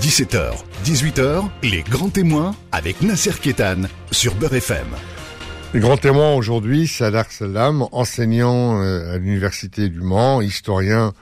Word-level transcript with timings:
17h, 0.00 0.52
18h, 0.84 1.44
les 1.62 1.82
grands 1.82 2.08
témoins 2.08 2.54
avec 2.72 3.00
Nasser 3.02 3.32
Kétan 3.40 3.82
sur 4.10 4.34
Beurre 4.34 4.54
FM. 4.54 4.86
Les 5.72 5.80
grands 5.80 5.96
témoins 5.96 6.34
aujourd'hui, 6.34 6.86
Salah 6.88 7.24
Salam, 7.28 7.86
enseignant 7.92 8.80
euh, 8.82 9.14
à 9.14 9.18
l'université 9.18 9.88
du 9.88 10.00
Mans, 10.00 10.40
historien 10.40 11.12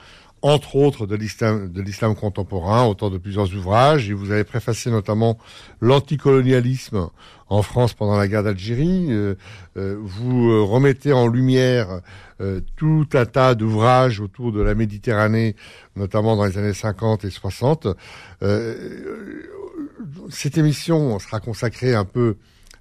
entre 0.43 0.75
autres 0.75 1.07
de 1.07 1.15
l'islam, 1.15 2.15
contemporain, 2.15 2.85
auteur 2.85 3.09
de 3.09 3.17
plusieurs 3.17 3.51
ouvrages. 3.55 4.09
Et 4.09 4.13
vous 4.13 4.31
avez 4.31 4.43
préfacé 4.43 4.91
notamment 4.91 5.37
l'anticolonialisme 5.81 7.09
en 7.47 7.61
France 7.61 7.93
pendant 7.93 8.17
la 8.17 8.27
guerre 8.27 8.43
d'Algérie. 8.43 9.07
Euh, 9.09 9.35
euh, 9.77 9.97
vous 9.99 10.67
remettez 10.67 11.13
en 11.13 11.27
lumière 11.27 12.01
tout 12.75 13.07
un 13.13 13.25
tas 13.25 13.55
d'ouvrages 13.55 14.19
autour 14.19 14.51
de 14.51 14.61
la 14.61 14.75
Méditerranée, 14.75 15.55
notamment 15.95 16.35
dans 16.35 16.43
les 16.43 16.57
années 16.57 16.73
50 16.73 17.23
et 17.23 17.29
60. 17.29 17.87
cette 20.29 20.57
émission 20.57 21.17
sera 21.19 21.39
consacrée 21.39 21.95
un 21.95 22.03
peu 22.03 22.35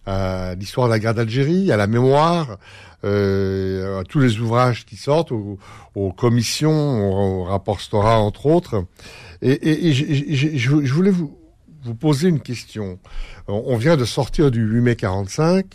à 0.06 0.54
l'histoire 0.54 0.88
de 0.88 0.92
la 0.92 0.98
guerre 0.98 1.14
d'Algérie, 1.14 1.70
à 1.70 1.76
la 1.76 1.86
mémoire, 1.86 2.58
euh, 3.04 4.00
à 4.00 4.04
tous 4.04 4.20
les 4.20 4.38
ouvrages 4.38 4.84
qui 4.84 4.96
sortent, 4.96 5.32
aux, 5.32 6.12
commissions, 6.12 7.40
au, 7.40 7.44
rapport 7.44 7.80
Stora 7.80 8.18
entre 8.18 8.46
autres. 8.46 8.84
Et, 9.42 9.88
et, 9.88 9.92
je, 9.92 10.92
voulais 10.92 11.10
vous, 11.10 11.36
vous 11.84 11.94
poser 11.94 12.28
une 12.28 12.40
question. 12.40 12.98
On 13.48 13.76
vient 13.76 13.96
de 13.96 14.04
sortir 14.04 14.50
du 14.50 14.62
8 14.62 14.80
mai 14.80 14.96
45. 14.96 15.66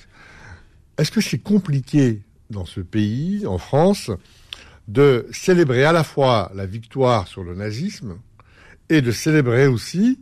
Est-ce 0.98 1.12
que 1.12 1.22
c'est 1.22 1.38
compliqué 1.38 2.22
dans 2.50 2.66
ce 2.66 2.80
pays, 2.80 3.46
en 3.46 3.58
France, 3.58 4.10
de 4.88 5.28
célébrer 5.32 5.84
à 5.84 5.92
la 5.92 6.04
fois 6.04 6.52
la 6.56 6.66
victoire 6.66 7.28
sur 7.28 7.44
le 7.44 7.56
nazisme 7.56 8.18
et 8.90 9.02
de 9.02 9.12
célébrer 9.12 9.68
aussi 9.68 10.20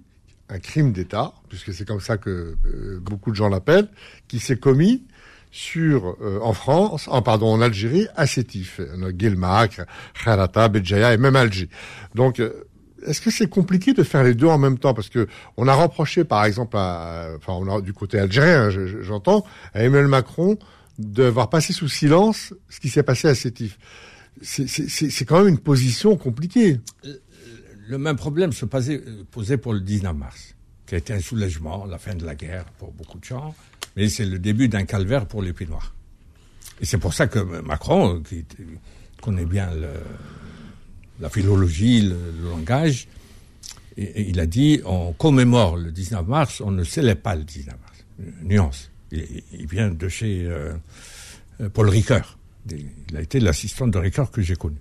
un 0.49 0.59
crime 0.59 0.91
d'État, 0.91 1.33
puisque 1.49 1.73
c'est 1.73 1.87
comme 1.87 2.01
ça 2.01 2.17
que 2.17 2.55
euh, 2.65 2.99
beaucoup 3.01 3.31
de 3.31 3.35
gens 3.35 3.49
l'appellent, 3.49 3.89
qui 4.27 4.39
s'est 4.39 4.57
commis 4.57 5.03
sur 5.51 6.17
euh, 6.21 6.39
en 6.41 6.53
France, 6.53 7.07
en 7.07 7.21
pardon, 7.21 7.47
en 7.47 7.61
Algérie, 7.61 8.07
à 8.15 8.27
Sétif, 8.27 8.81
Guilmac, 9.09 9.81
Kharata, 10.23 10.67
Béjaïa 10.67 11.13
et 11.13 11.17
même 11.17 11.35
Alger. 11.35 11.69
Donc 12.13 12.39
euh, 12.39 12.65
est-ce 13.05 13.21
que 13.21 13.31
c'est 13.31 13.47
compliqué 13.47 13.93
de 13.93 14.03
faire 14.03 14.23
les 14.23 14.33
deux 14.33 14.47
en 14.47 14.57
même 14.57 14.77
temps? 14.77 14.93
Parce 14.93 15.09
que 15.09 15.27
on 15.57 15.67
a 15.67 15.73
reproché, 15.73 16.23
par 16.23 16.45
exemple, 16.45 16.75
à, 16.77 17.29
enfin, 17.37 17.53
on 17.53 17.77
a, 17.77 17.81
du 17.81 17.93
côté 17.93 18.19
algérien, 18.19 18.69
j'entends, 19.01 19.45
à 19.73 19.83
Emmanuel 19.83 20.07
Macron 20.07 20.57
d'avoir 20.97 21.49
passé 21.49 21.73
sous 21.73 21.89
silence 21.89 22.53
ce 22.69 22.79
qui 22.79 22.89
s'est 22.89 23.03
passé 23.03 23.27
à 23.27 23.35
Sétif. 23.35 23.77
C'est 24.41 25.25
quand 25.25 25.39
même 25.39 25.47
une 25.47 25.59
position 25.59 26.17
compliquée 26.17 26.79
le 27.87 27.97
même 27.97 28.15
problème 28.15 28.51
se 28.51 28.65
posait, 28.65 29.57
pour 29.57 29.73
le 29.73 29.79
19 29.79 30.15
mars, 30.15 30.55
qui 30.85 30.95
a 30.95 30.97
été 30.97 31.13
un 31.13 31.19
soulagement, 31.19 31.85
la 31.85 31.97
fin 31.97 32.15
de 32.15 32.25
la 32.25 32.35
guerre 32.35 32.65
pour 32.77 32.91
beaucoup 32.91 33.19
de 33.19 33.23
gens, 33.23 33.55
mais 33.95 34.09
c'est 34.09 34.25
le 34.25 34.39
début 34.39 34.67
d'un 34.67 34.85
calvaire 34.85 35.25
pour 35.25 35.41
les 35.41 35.53
Pays 35.53 35.67
Noirs. 35.67 35.93
Et 36.81 36.85
c'est 36.85 36.97
pour 36.97 37.13
ça 37.13 37.27
que 37.27 37.39
Macron, 37.39 38.21
qui 38.21 38.45
connaît 39.21 39.45
bien 39.45 39.69
la 41.19 41.29
philologie, 41.29 42.01
le, 42.01 42.17
langage, 42.49 43.07
il 43.97 44.39
a 44.39 44.45
dit 44.45 44.81
on 44.85 45.13
commémore 45.13 45.77
le 45.77 45.91
19 45.91 46.27
mars, 46.27 46.61
on 46.61 46.71
ne 46.71 46.83
célèbre 46.83 47.21
pas 47.21 47.35
le 47.35 47.43
19 47.43 47.75
mars. 47.79 48.05
nuance. 48.43 48.91
Il, 49.11 49.67
vient 49.67 49.89
de 49.89 50.09
chez 50.09 50.45
euh, 50.45 50.73
Paul 51.73 51.89
Ricoeur. 51.89 52.37
Il 52.69 53.15
a 53.15 53.21
été 53.21 53.39
l'assistant 53.39 53.87
de 53.87 53.97
Ricoeur 53.97 54.31
que 54.31 54.41
j'ai 54.41 54.55
connu. 54.55 54.77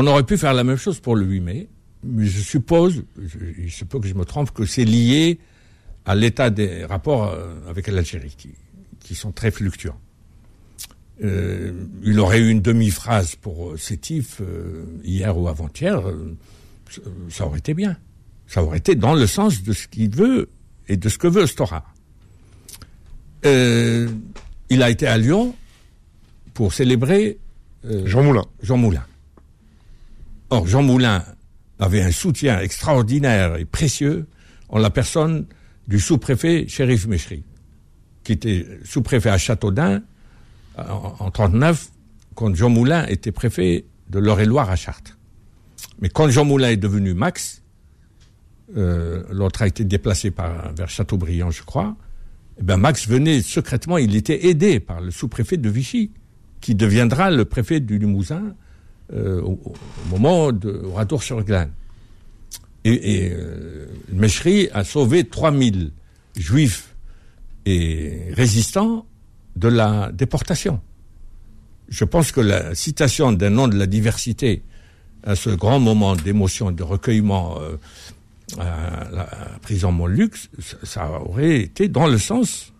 On 0.00 0.06
aurait 0.06 0.22
pu 0.22 0.38
faire 0.38 0.54
la 0.54 0.62
même 0.62 0.76
chose 0.76 1.00
pour 1.00 1.16
le 1.16 1.26
8 1.26 1.40
mai, 1.40 1.68
mais 2.04 2.24
je 2.24 2.40
suppose, 2.40 3.02
il 3.58 3.68
se 3.68 3.84
peut 3.84 3.98
que 3.98 4.06
je 4.06 4.14
me 4.14 4.24
trompe, 4.24 4.52
que 4.52 4.64
c'est 4.64 4.84
lié 4.84 5.40
à 6.04 6.14
l'état 6.14 6.50
des 6.50 6.84
rapports 6.84 7.24
euh, 7.24 7.56
avec 7.68 7.88
l'Algérie, 7.88 8.36
qui, 9.00 9.14
sont 9.16 9.32
très 9.32 9.50
fluctuants. 9.50 9.98
Euh, 11.24 11.72
il 12.04 12.20
aurait 12.20 12.38
eu 12.38 12.48
une 12.48 12.62
demi-phrase 12.62 13.34
pour 13.34 13.70
euh, 13.70 13.76
Sétif 13.76 14.40
hier 15.02 15.36
ou 15.36 15.48
avant-hier, 15.48 16.00
ça 17.28 17.46
aurait 17.46 17.58
été 17.58 17.74
bien. 17.74 17.96
Ça 18.46 18.62
aurait 18.62 18.78
été 18.78 18.94
dans 18.94 19.14
le 19.14 19.26
sens 19.26 19.64
de 19.64 19.72
ce 19.72 19.88
qu'il 19.88 20.14
veut 20.14 20.48
et 20.86 20.96
de 20.96 21.08
ce 21.08 21.18
que 21.18 21.26
veut 21.26 21.46
Stora. 21.48 21.84
il 23.42 24.80
a 24.80 24.90
été 24.90 25.08
à 25.08 25.18
Lyon 25.18 25.56
pour 26.54 26.72
célébrer 26.72 27.38
Jean 28.04 28.22
Moulin. 28.22 28.44
Jean 28.62 28.76
Moulin. 28.76 29.04
Or, 30.50 30.66
Jean 30.66 30.82
Moulin 30.82 31.24
avait 31.78 32.02
un 32.02 32.10
soutien 32.10 32.60
extraordinaire 32.60 33.56
et 33.56 33.64
précieux 33.64 34.26
en 34.68 34.78
la 34.78 34.90
personne 34.90 35.46
du 35.86 36.00
sous-préfet 36.00 36.66
Shérif 36.68 37.06
Méchri, 37.06 37.44
qui 38.24 38.32
était 38.32 38.66
sous-préfet 38.84 39.30
à 39.30 39.38
Châteaudun 39.38 40.02
en, 40.76 41.30
1939, 41.30 41.90
quand 42.34 42.54
Jean 42.54 42.70
Moulin 42.70 43.06
était 43.06 43.32
préfet 43.32 43.84
de 44.10 44.18
l'Eure-et-Loire 44.18 44.70
à 44.70 44.76
Chartres. 44.76 45.18
Mais 46.00 46.08
quand 46.08 46.28
Jean 46.30 46.44
Moulin 46.44 46.70
est 46.70 46.76
devenu 46.76 47.14
Max, 47.14 47.62
euh, 48.76 49.24
l'autre 49.30 49.62
a 49.62 49.66
été 49.66 49.84
déplacé 49.84 50.30
par, 50.30 50.72
vers 50.74 50.88
Châteaubriand, 50.88 51.50
je 51.50 51.62
crois, 51.62 51.96
eh 52.58 52.62
ben 52.62 52.76
Max 52.76 53.08
venait 53.08 53.40
secrètement, 53.42 53.98
il 53.98 54.16
était 54.16 54.46
aidé 54.46 54.80
par 54.80 55.00
le 55.00 55.10
sous-préfet 55.10 55.56
de 55.56 55.68
Vichy, 55.68 56.12
qui 56.60 56.74
deviendra 56.74 57.30
le 57.30 57.44
préfet 57.44 57.80
du 57.80 57.98
Limousin 57.98 58.54
euh, 59.12 59.40
au, 59.40 59.58
moment 60.10 60.52
de 60.52 60.82
Ratour-sur-Glane. 60.94 61.70
Et, 62.84 63.24
et 63.24 63.32
euh, 63.32 63.86
a 64.72 64.84
sauvé 64.84 65.24
3000 65.24 65.92
juifs 66.36 66.94
et 67.66 68.28
résistants 68.32 69.06
de 69.56 69.68
la 69.68 70.10
déportation. 70.12 70.80
Je 71.88 72.04
pense 72.04 72.32
que 72.32 72.40
la 72.40 72.74
citation 72.74 73.32
d'un 73.32 73.50
nom 73.50 73.66
de 73.66 73.76
la 73.76 73.86
diversité 73.86 74.62
à 75.24 75.34
ce 75.34 75.50
grand 75.50 75.80
moment 75.80 76.14
d'émotion, 76.14 76.70
de 76.70 76.82
recueillement 76.82 77.58
euh, 77.60 77.76
à 78.58 79.08
la 79.10 79.28
prison 79.62 79.92
Montluc, 79.92 80.34
ça 80.82 81.10
aurait 81.20 81.60
été 81.60 81.88
dans 81.88 82.06
le 82.06 82.18
sens 82.18 82.72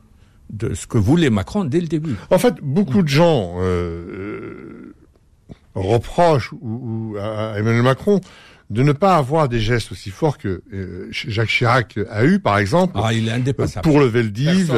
de 0.50 0.72
ce 0.74 0.86
que 0.86 0.96
voulait 0.98 1.30
Macron 1.30 1.64
dès 1.64 1.80
le 1.80 1.88
début. 1.88 2.16
En 2.30 2.38
fait, 2.38 2.54
beaucoup 2.62 3.02
de 3.02 3.08
gens 3.08 3.56
euh, 3.58 4.17
reproche 5.80 6.52
ou, 6.52 7.16
à 7.20 7.58
Emmanuel 7.58 7.82
Macron 7.82 8.20
de 8.70 8.82
ne 8.82 8.92
pas 8.92 9.16
avoir 9.16 9.48
des 9.48 9.60
gestes 9.60 9.92
aussi 9.92 10.10
forts 10.10 10.36
que 10.36 10.62
euh, 10.72 11.08
Jacques 11.10 11.48
Chirac 11.48 11.98
a 12.10 12.26
eu, 12.26 12.38
par 12.38 12.58
exemple, 12.58 12.98
ah, 13.02 13.14
il 13.14 13.28
est 13.28 13.52
pour 13.82 13.98
le 13.98 14.22
div, 14.30 14.70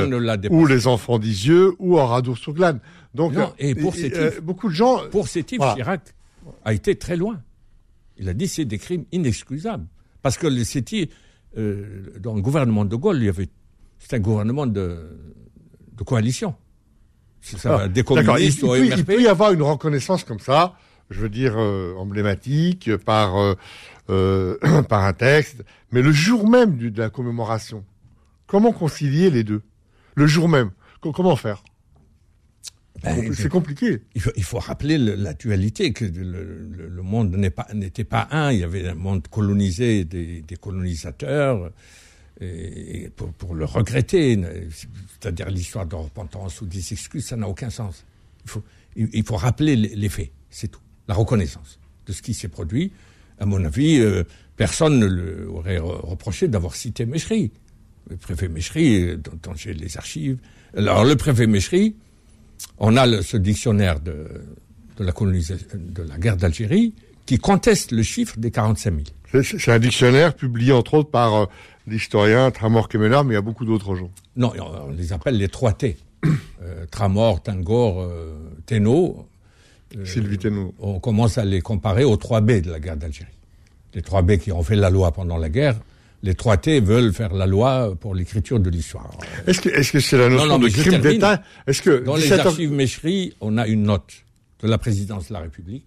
ou 0.50 0.66
les 0.66 0.87
enfants 0.87 1.19
d'Isieux, 1.19 1.75
ou 1.81 1.99
Oradour-sur-Glane. 1.99 2.78
Donc, 3.15 3.34
et 3.59 3.75
pour 3.75 3.93
euh, 3.99 4.41
beaucoup 4.43 4.69
de 4.69 4.75
gens... 4.75 5.00
Pour 5.10 5.27
ces 5.27 5.43
types, 5.43 5.62
Chirac 5.75 6.15
a 6.65 6.72
été 6.72 6.94
très 6.94 7.16
loin. 7.16 7.41
Il 8.16 8.28
a 8.28 8.34
dit 8.34 8.47
c'est 8.47 8.65
des 8.65 8.78
crimes 8.78 9.05
inexcusables. 9.12 9.87
Parce 10.22 10.37
que 10.37 10.47
le 10.47 10.62
CETI, 10.62 11.10
euh, 11.56 12.12
dans 12.21 12.34
le 12.34 12.43
gouvernement 12.43 12.84
de 12.84 12.94
Gaulle, 12.94 13.16
il 13.16 13.25
y 13.25 13.28
avait, 13.28 13.49
c'était 13.99 14.16
un 14.16 14.21
gouvernement 14.21 14.66
de, 14.66 15.19
de 15.97 16.05
coalition. 16.05 16.55
Ça, 17.41 17.81
ah, 17.83 17.89
des 17.89 18.03
communistes 18.03 18.62
il, 18.62 18.93
il, 18.99 19.05
peut, 19.05 19.21
y 19.21 19.27
avoir 19.27 19.53
une 19.53 19.62
reconnaissance 19.62 20.25
comme 20.25 20.41
ça 20.41 20.75
je 21.10 21.21
veux 21.21 21.28
dire, 21.28 21.54
euh, 21.59 21.94
emblématique, 21.97 22.97
par, 22.97 23.37
euh, 23.37 23.54
euh 24.09 24.82
par 24.88 25.04
un 25.04 25.12
texte. 25.12 25.65
Mais 25.93 26.03
le 26.03 26.12
jour 26.12 26.48
même 26.48 26.78
de 26.78 26.98
la 26.98 27.10
commémoration, 27.10 27.84
comment 28.47 28.72
concilier 28.72 29.31
les 29.31 29.44
deux? 29.44 29.62
Le 30.15 30.26
jour 30.26 30.48
même, 30.48 30.71
comment 31.00 31.37
faire? 31.37 31.62
Ben, 33.03 33.32
c'est 33.32 33.48
compliqué. 33.48 34.03
Il 34.15 34.44
faut, 34.44 34.59
rappeler 34.59 34.98
la 34.98 35.32
dualité 35.32 35.93
que 35.93 36.04
le, 36.04 37.03
monde 37.03 37.34
n'était 37.34 38.04
pas, 38.04 38.28
un. 38.31 38.53
Il 38.53 38.59
y 38.59 38.65
avait 38.65 38.88
un 38.88 38.94
monde 38.94 39.27
colonisé 39.28 40.04
des, 40.04 40.45
colonisateurs. 40.60 41.71
Et, 42.42 43.10
pour, 43.39 43.54
le 43.54 43.65
regretter, 43.65 44.39
c'est-à-dire 45.18 45.48
l'histoire 45.48 45.86
de 45.86 45.95
repentance 45.95 46.60
ou 46.60 46.66
des 46.66 46.92
excuses, 46.92 47.24
ça 47.24 47.36
n'a 47.36 47.48
aucun 47.48 47.71
sens. 47.71 48.04
Il 48.45 48.51
faut, 48.51 48.62
il 48.97 49.24
faut 49.24 49.36
rappeler 49.36 49.77
les 49.77 50.09
faits, 50.10 50.30
c'est 50.51 50.68
tout 50.68 50.80
la 51.10 51.16
reconnaissance 51.16 51.80
de 52.07 52.12
ce 52.12 52.22
qui 52.22 52.34
s'est 52.34 52.48
produit. 52.48 52.92
À 53.41 53.45
mon 53.45 53.65
avis, 53.65 53.98
euh, 53.98 54.22
personne 54.57 55.01
ne 55.01 55.07
lui 55.07 55.45
aurait 55.47 55.78
reproché 55.78 56.47
d'avoir 56.47 56.77
cité 56.77 57.04
Méchery. 57.04 57.51
Le 58.09 58.16
préfet 58.16 58.48
Méchery, 58.48 59.03
euh, 59.03 59.16
dont, 59.16 59.54
j'ai 59.57 59.74
les 59.74 59.97
archives. 59.97 60.39
Alors, 60.77 61.04
le 61.04 61.16
préfet 61.16 61.48
Méchery, 61.48 61.97
on 62.78 62.97
a 62.97 63.22
ce 63.22 63.36
dictionnaire 63.36 63.98
de, 63.98 64.28
la 65.01 65.10
de 65.10 66.03
la 66.03 66.16
guerre 66.18 66.36
d'Algérie 66.36 66.95
qui 67.27 67.39
conteste 67.39 67.91
le 67.91 68.04
chiffre 68.04 68.39
des 68.39 68.53
45 68.53 68.95
000. 69.33 69.42
C'est 69.42 69.72
un 69.72 69.80
dictionnaire 69.80 70.34
publié 70.34 70.72
entre 70.72 70.95
autres 70.95 71.10
par 71.10 71.34
euh, 71.34 71.47
l'historien 71.89 72.53
Tramor 72.53 72.89
Kemenard, 72.89 73.24
mais 73.24 73.33
il 73.33 73.36
y 73.36 73.39
a 73.39 73.42
beaucoup 73.42 73.65
d'autres 73.65 73.97
gens. 73.97 74.12
Non, 74.36 74.53
on 74.60 74.91
les 74.92 75.12
appelle 75.12 75.36
les 75.39 75.48
trois 75.48 75.72
T. 75.72 75.97
Tramor, 76.92 77.42
Tangor, 77.42 78.09
Euh, 79.97 80.66
on 80.78 81.01
commence 81.01 81.39
à 81.39 81.45
les 81.45 81.60
comparer 81.60 82.04
aux 82.04 82.16
3 82.16 82.41
B 82.41 82.60
de 82.60 82.71
la 82.71 82.81
guerre 82.81 82.97
d'Algérie. 82.97 83.31
Les 83.95 84.03
3 84.03 84.22
B 84.22 84.37
qui 84.37 84.53
ont 84.53 84.63
fait 84.63 84.77
la 84.77 84.91
loi 84.91 85.13
pendant 85.13 85.37
la 85.37 85.48
guerre, 85.48 85.81
les 86.22 86.34
3T 86.34 86.83
veulent 86.83 87.13
faire 87.13 87.33
la 87.33 87.47
loi 87.47 87.97
pour 87.98 88.15
l'écriture 88.15 88.60
de 88.60 88.69
l'histoire. 88.69 89.10
Est-ce 89.47 89.60
que 89.92 90.01
c'est 90.01 90.19
la 90.19 90.28
notion 90.28 90.59
de 90.59 90.69
crime 90.69 91.01
d'État? 91.01 91.42
Est-ce 91.66 91.83
que 91.83 91.98
dans 92.04 92.16
les 92.16 92.31
archives 92.33 92.71
Méchery, 92.71 93.34
on 93.41 93.57
a 93.59 93.66
une 93.66 93.84
note 93.84 94.25
de 94.63 94.69
la 94.69 94.78
présidence 94.78 95.28
de 95.28 95.33
la 95.33 95.41
République 95.41 95.87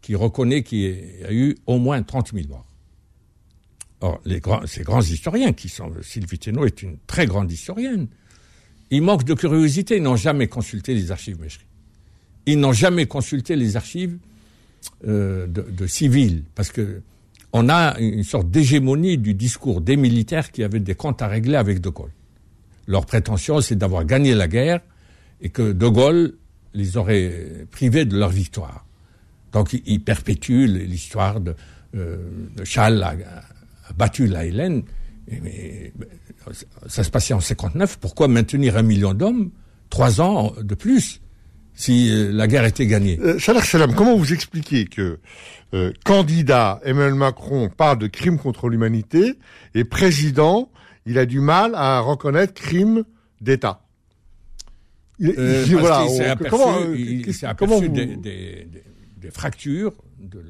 qui 0.00 0.14
reconnaît 0.14 0.62
qu'il 0.62 0.78
y 0.78 1.24
a 1.24 1.32
eu 1.32 1.56
au 1.66 1.78
moins 1.78 2.00
30 2.00 2.32
000 2.32 2.46
morts. 2.48 2.66
Or, 4.00 4.20
les 4.24 4.40
grands, 4.40 4.64
ces 4.66 4.84
grands 4.84 5.02
historiens 5.02 5.52
qui 5.52 5.68
sont 5.68 5.90
Sylvie 6.02 6.38
Thénault 6.38 6.66
est 6.66 6.82
une 6.82 6.98
très 7.06 7.26
grande 7.26 7.50
historienne. 7.50 8.06
Ils 8.90 9.02
manquent 9.02 9.24
de 9.24 9.34
curiosité, 9.34 9.96
ils 9.96 10.02
n'ont 10.02 10.16
jamais 10.16 10.46
consulté 10.46 10.94
les 10.94 11.10
archives 11.10 11.40
Méchery. 11.40 11.65
Ils 12.46 12.58
n'ont 12.58 12.72
jamais 12.72 13.06
consulté 13.06 13.56
les 13.56 13.76
archives 13.76 14.16
euh, 15.06 15.46
de, 15.46 15.86
civils, 15.86 16.44
parce 16.54 16.70
que 16.70 17.02
on 17.52 17.68
a 17.68 17.98
une 17.98 18.24
sorte 18.24 18.50
d'hégémonie 18.50 19.18
du 19.18 19.34
discours 19.34 19.80
des 19.80 19.96
militaires 19.96 20.52
qui 20.52 20.62
avaient 20.62 20.80
des 20.80 20.94
comptes 20.94 21.22
à 21.22 21.26
régler 21.26 21.56
avec 21.56 21.80
De 21.80 21.88
Gaulle. 21.88 22.12
Leur 22.86 23.06
prétention, 23.06 23.60
c'est 23.60 23.76
d'avoir 23.76 24.04
gagné 24.04 24.34
la 24.34 24.46
guerre 24.46 24.80
et 25.40 25.48
que 25.48 25.72
De 25.72 25.88
Gaulle 25.88 26.34
les 26.74 26.96
aurait 26.96 27.66
privés 27.70 28.04
de 28.04 28.16
leur 28.16 28.28
victoire. 28.28 28.84
Donc, 29.52 29.74
ils 29.86 30.00
perpétuent 30.00 30.66
l'histoire 30.66 31.40
de, 31.40 31.54
euh, 31.94 32.18
Charles 32.64 33.02
a, 33.02 33.14
battu 33.96 34.26
la 34.26 34.44
Hélène. 34.44 34.82
Ça 36.86 37.02
se 37.02 37.10
passait 37.10 37.34
en 37.34 37.40
59. 37.40 37.98
Pourquoi 37.98 38.28
maintenir 38.28 38.76
un 38.76 38.82
million 38.82 39.14
d'hommes? 39.14 39.50
Trois 39.88 40.20
ans 40.20 40.52
de 40.60 40.74
plus 40.74 41.20
si 41.76 42.10
euh, 42.10 42.32
la 42.32 42.48
guerre 42.48 42.64
était 42.64 42.86
gagnée. 42.86 43.18
Euh, 43.20 43.38
Salah 43.38 43.62
Salam, 43.62 43.94
comment 43.94 44.16
vous 44.16 44.32
expliquez 44.32 44.86
que 44.86 45.20
euh, 45.74 45.92
candidat 46.04 46.80
Emmanuel 46.84 47.14
Macron 47.14 47.68
parle 47.68 47.98
de 47.98 48.06
crime 48.08 48.38
contre 48.38 48.68
l'humanité 48.68 49.34
et 49.74 49.84
président, 49.84 50.70
il 51.04 51.18
a 51.18 51.26
du 51.26 51.40
mal 51.40 51.74
à 51.74 52.00
reconnaître 52.00 52.54
crime 52.54 53.04
d'État? 53.40 53.82
Il, 55.18 55.34
euh, 55.38 55.64
il, 55.66 55.76
voilà, 55.76 56.04
il 56.04 56.10
s'est 56.10 56.26
aperçu, 56.26 56.50
comment, 56.50 56.92
il, 56.94 57.28
il 57.28 57.46
aperçu 57.46 57.86
vous... 57.86 57.88
des, 57.88 58.06
des, 58.06 58.16
des, 58.16 58.82
des, 59.16 59.30
fractures 59.30 59.94
de, 60.18 60.38
le, 60.38 60.44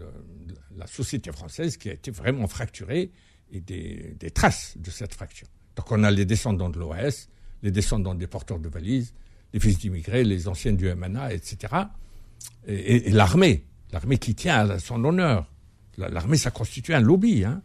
de, 0.47 0.55
la 0.77 0.87
société 0.87 1.31
française 1.31 1.77
qui 1.77 1.89
a 1.89 1.93
été 1.93 2.11
vraiment 2.11 2.47
fracturée 2.47 3.11
et 3.53 3.61
des, 3.61 4.31
traces 4.35 4.75
de 4.77 4.91
cette 4.91 5.15
fracture. 5.15 5.47
Donc 5.77 5.91
on 5.93 6.03
a 6.03 6.11
les 6.11 6.25
descendants 6.25 6.71
de 6.71 6.79
l'OAS, 6.79 7.29
les 7.63 7.71
descendants 7.71 8.15
des 8.15 8.27
porteurs 8.27 8.59
de 8.59 8.69
valises, 8.69 9.13
les 9.53 9.61
fils 9.61 9.79
d'immigrés, 9.79 10.25
les 10.25 10.49
anciens 10.49 10.73
du 10.73 10.93
MNA, 10.93 11.33
etc. 11.33 11.73
Et, 12.67 13.11
l'armée, 13.11 13.65
l'armée 13.93 14.19
qui 14.19 14.35
tient 14.35 14.69
à 14.71 14.79
son 14.79 15.05
honneur. 15.05 15.51
L'armée, 15.97 16.37
ça 16.37 16.51
constitue 16.51 16.95
un 16.95 17.01
lobby. 17.01 17.45
Hein. 17.45 17.63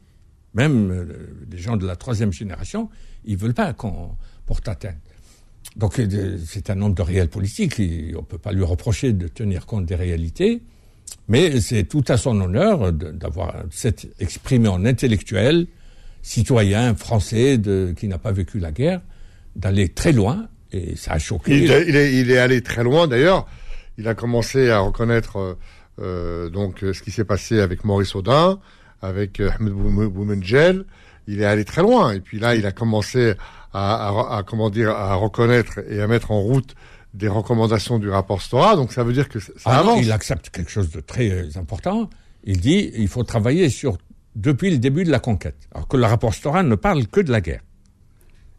Même 0.54 0.92
euh, 0.92 1.46
les 1.50 1.58
gens 1.58 1.78
de 1.78 1.86
la 1.86 1.96
troisième 1.96 2.32
génération, 2.32 2.90
ils 3.26 3.38
veulent 3.38 3.54
pas 3.54 3.74
qu'on 3.74 4.16
porte 4.46 4.68
atteinte. 4.68 4.98
Donc 5.76 6.00
euh, 6.00 6.38
c'est 6.46 6.70
un 6.70 6.82
homme 6.82 6.94
de 6.94 7.02
réel 7.02 7.30
politique. 7.30 7.82
On 8.18 8.24
peut 8.24 8.38
pas 8.38 8.52
lui 8.52 8.64
reprocher 8.64 9.14
de 9.14 9.28
tenir 9.28 9.66
compte 9.66 9.86
des 9.86 9.96
réalités. 9.96 10.62
Mais 11.28 11.60
c'est 11.60 11.84
tout 11.84 12.04
à 12.08 12.18
son 12.18 12.40
honneur 12.40 12.94
d'avoir 12.94 13.64
s'être 13.70 14.08
exprimé 14.20 14.70
en 14.70 14.86
intellectuel, 14.86 15.68
citoyen 16.22 16.96
français 16.96 17.60
qui 17.98 18.08
n'a 18.08 18.18
pas 18.18 18.32
vécu 18.32 18.60
la 18.60 18.72
guerre, 18.72 19.02
d'aller 19.56 19.90
très 19.90 20.14
loin 20.14 20.48
et 20.72 20.96
ça 20.96 21.14
a 21.14 21.20
choqué. 21.20 21.58
Il, 21.58 21.64
il, 21.64 21.96
est, 21.96 22.14
il 22.14 22.32
est, 22.32 22.38
allé 22.38 22.62
très 22.62 22.84
loin 22.84 23.08
d'ailleurs. 23.08 23.48
Il 23.98 24.08
a 24.08 24.16
commencé 24.16 24.70
à 24.70 24.80
reconnaître 24.80 25.58
euh, 26.00 26.50
donc 26.50 26.80
ce 26.80 27.02
qui 27.02 27.12
s'est 27.12 27.26
passé 27.26 27.60
avec 27.60 27.84
Maurice 27.84 28.16
Audin, 28.16 28.60
avec 29.02 29.40
euh, 29.40 29.52
Ahmed 29.52 29.74
Boumengel. 29.74 30.86
Il 31.28 31.42
est 31.42 31.46
allé 31.46 31.66
très 31.66 31.82
loin. 31.82 32.14
Et 32.14 32.20
puis 32.20 32.40
là, 32.40 32.56
il 32.56 32.66
a 32.66 32.72
commencé 32.72 33.34
à, 33.74 34.08
à, 34.08 34.38
à, 34.38 34.44
comment 34.44 34.70
dire 34.70 34.90
à 34.92 35.14
reconnaître 35.16 35.80
et 35.90 36.02
à 36.02 36.08
mettre 36.08 36.32
en 36.32 36.42
route 36.42 36.76
des 37.14 37.28
recommandations 37.28 38.00
du 38.00 38.10
rapport 38.10 38.42
Stora. 38.42 38.76
Donc 38.76 38.92
ça 38.92 39.04
veut 39.04 39.14
dire 39.14 39.30
que 39.30 39.40
ça 39.40 39.52
ah 39.66 39.80
avance. 39.80 39.98
Non, 39.98 40.02
il 40.02 40.12
accepte 40.12 40.50
quelque 40.50 40.72
chose 40.72 40.90
de 40.90 41.00
très 41.00 41.30
euh, 41.30 41.50
important. 41.56 42.10
Il 42.44 42.60
dit 42.60 42.92
il 42.96 43.08
faut 43.08 43.24
travailler 43.24 43.70
sur 43.70 43.98
depuis 44.36 44.72
le 44.72 44.78
début 44.78 45.04
de 45.04 45.12
la 45.12 45.20
conquête. 45.20 45.68
Alors 45.74 45.88
que 45.88 45.98
le 45.98 46.06
rapport 46.06 46.34
Stora 46.34 46.64
ne 46.64 46.76
parle 46.76 47.08
que 47.08 47.20
de 47.22 47.32
la 47.32 47.42
guerre. 47.42 47.62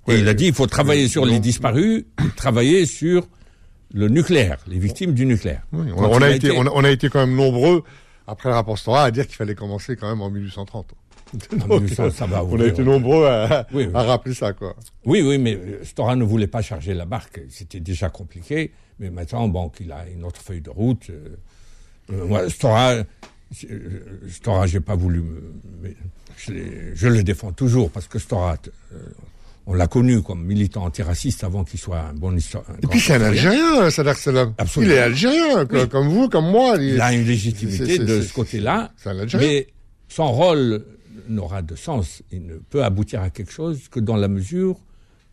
Et 0.09 0.13
oui, 0.15 0.21
il 0.21 0.29
a 0.29 0.35
dit 0.35 0.47
il 0.47 0.55
faut 0.55 0.67
travailler 0.67 1.09
sur 1.09 1.25
les 1.25 1.39
disparus, 1.39 2.05
travailler 2.37 2.87
sur 2.87 3.27
le 3.95 4.09
nucléaire, 4.09 4.59
les 4.67 4.79
victimes 4.79 5.15
du 5.15 5.27
nucléaire. 5.27 5.63
Oui, 5.73 5.87
on, 5.95 6.05
on, 6.05 6.23
a 6.23 6.31
été, 6.31 6.49
été... 6.49 6.59
On, 6.59 6.67
a, 6.67 6.71
on, 6.75 6.85
a 6.85 6.91
été, 6.91 7.09
quand 7.09 7.21
même 7.21 7.37
nombreux, 7.37 7.85
après 8.27 8.49
le 8.49 8.55
rapport 8.55 8.79
Stora, 8.79 9.05
à 9.05 9.11
dire 9.11 9.27
qu'il 9.27 9.37
fallait 9.37 9.55
commencer 9.55 9.97
quand 9.97 10.09
même 10.09 10.23
en 10.23 10.31
1830. 10.31 10.95
Donc, 11.53 11.83
1800, 11.83 12.11
ça 12.11 12.27
va 12.27 12.45
on 12.45 12.61
a 12.61 12.67
été 12.67 12.83
nombreux 12.83 13.27
à, 13.27 13.67
oui, 13.73 13.89
à, 13.95 14.03
rappeler 14.03 14.35
ça, 14.35 14.53
quoi. 14.53 14.77
Oui, 15.07 15.23
oui, 15.23 15.39
mais 15.39 15.59
Stora 15.83 16.15
ne 16.15 16.25
voulait 16.25 16.47
pas 16.47 16.61
charger 16.61 16.93
la 16.95 17.07
barque. 17.07 17.41
C'était 17.49 17.81
déjà 17.81 18.11
compliqué. 18.11 18.73
Mais 18.99 19.11
maintenant, 19.11 19.49
bon, 19.49 19.71
qu'il 19.71 19.93
a 19.93 20.07
une 20.09 20.25
autre 20.25 20.41
feuille 20.43 20.61
de 20.61 20.71
route. 20.71 21.09
Euh, 21.11 21.37
euh, 22.13 22.27
moi, 22.27 22.51
Stora, 22.51 22.97
Stora, 24.29 24.67
j'ai 24.67 24.81
pas 24.81 24.95
voulu 24.95 25.21
me, 25.21 25.55
mais 25.83 25.97
je, 26.37 26.53
je, 26.95 27.09
le 27.09 27.23
défends 27.23 27.53
toujours 27.53 27.91
parce 27.91 28.09
que 28.09 28.19
Stora, 28.19 28.57
euh, 28.93 28.99
on 29.67 29.75
l'a 29.75 29.87
connu 29.87 30.23
comme 30.23 30.45
militant 30.45 30.85
antiraciste 30.85 31.45
avant 31.45 31.65
qu'il 31.65 31.79
soit 31.79 32.01
un 32.01 32.15
bon 32.15 32.37
historien. 32.37 32.75
Et 32.83 32.87
puis 32.87 33.01
c'est 33.01 33.15
un 33.15 33.23
Algérien, 33.23 33.91
Salah 33.91 34.15
Salam. 34.15 34.55
Il 34.77 34.91
est 34.91 34.99
algérien, 34.99 35.67
oui. 35.71 35.89
comme 35.89 36.09
vous, 36.09 36.29
comme 36.29 36.51
moi. 36.51 36.75
Il, 36.79 36.95
il 36.95 37.01
a 37.01 37.13
une 37.13 37.25
légitimité 37.25 37.99
de 37.99 38.21
ce 38.23 38.33
côté-là. 38.33 38.93
Mais 39.35 39.69
son 40.09 40.33
rôle 40.33 40.85
n'aura 41.29 41.63
de 41.63 41.77
sens. 41.77 42.23
Il 42.33 42.47
ne 42.47 42.57
peut 42.57 42.83
aboutir 42.83 43.23
à 43.23 43.31
quelque 43.31 43.53
chose 43.53 43.89
que 43.89 44.01
dans 44.01 44.17
la 44.17 44.29
mesure 44.29 44.79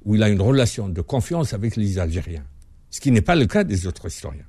où 0.06 0.16
il 0.16 0.24
a 0.24 0.30
une 0.30 0.42
relation 0.42 0.90
de 0.90 1.02
confiance 1.02 1.54
avec 1.54 1.75
les 1.75 2.00
Algériens. 2.00 2.46
Ce 2.90 3.00
qui 3.00 3.12
n'est 3.12 3.22
pas 3.22 3.36
le 3.36 3.46
cas 3.46 3.64
des 3.64 3.88
autres 3.88 4.08
historiens. 4.08 4.46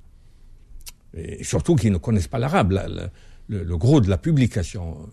Et 1.15 1.43
surtout 1.43 1.75
qu'ils 1.75 1.93
ne 1.93 1.99
connaissent 1.99 2.29
pas 2.29 2.38
l'arabe. 2.38 2.73
Le, 3.49 3.65
le, 3.65 3.76
gros 3.76 4.00
de 4.00 4.09
la 4.09 4.17
publication 4.17 5.09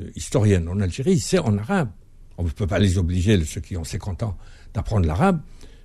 euh, 0.00 0.10
historienne 0.16 0.68
en 0.68 0.80
Algérie, 0.80 1.18
c'est 1.18 1.38
en 1.38 1.56
arabe. 1.58 1.90
On 2.38 2.44
ne 2.44 2.48
peut 2.50 2.66
pas 2.66 2.78
les 2.78 2.98
obliger, 2.98 3.42
ceux 3.44 3.60
qui 3.60 3.76
ont 3.76 3.84
50 3.84 4.22
ans, 4.22 4.36
d'apprendre 4.74 5.06
l'arabe, 5.06 5.40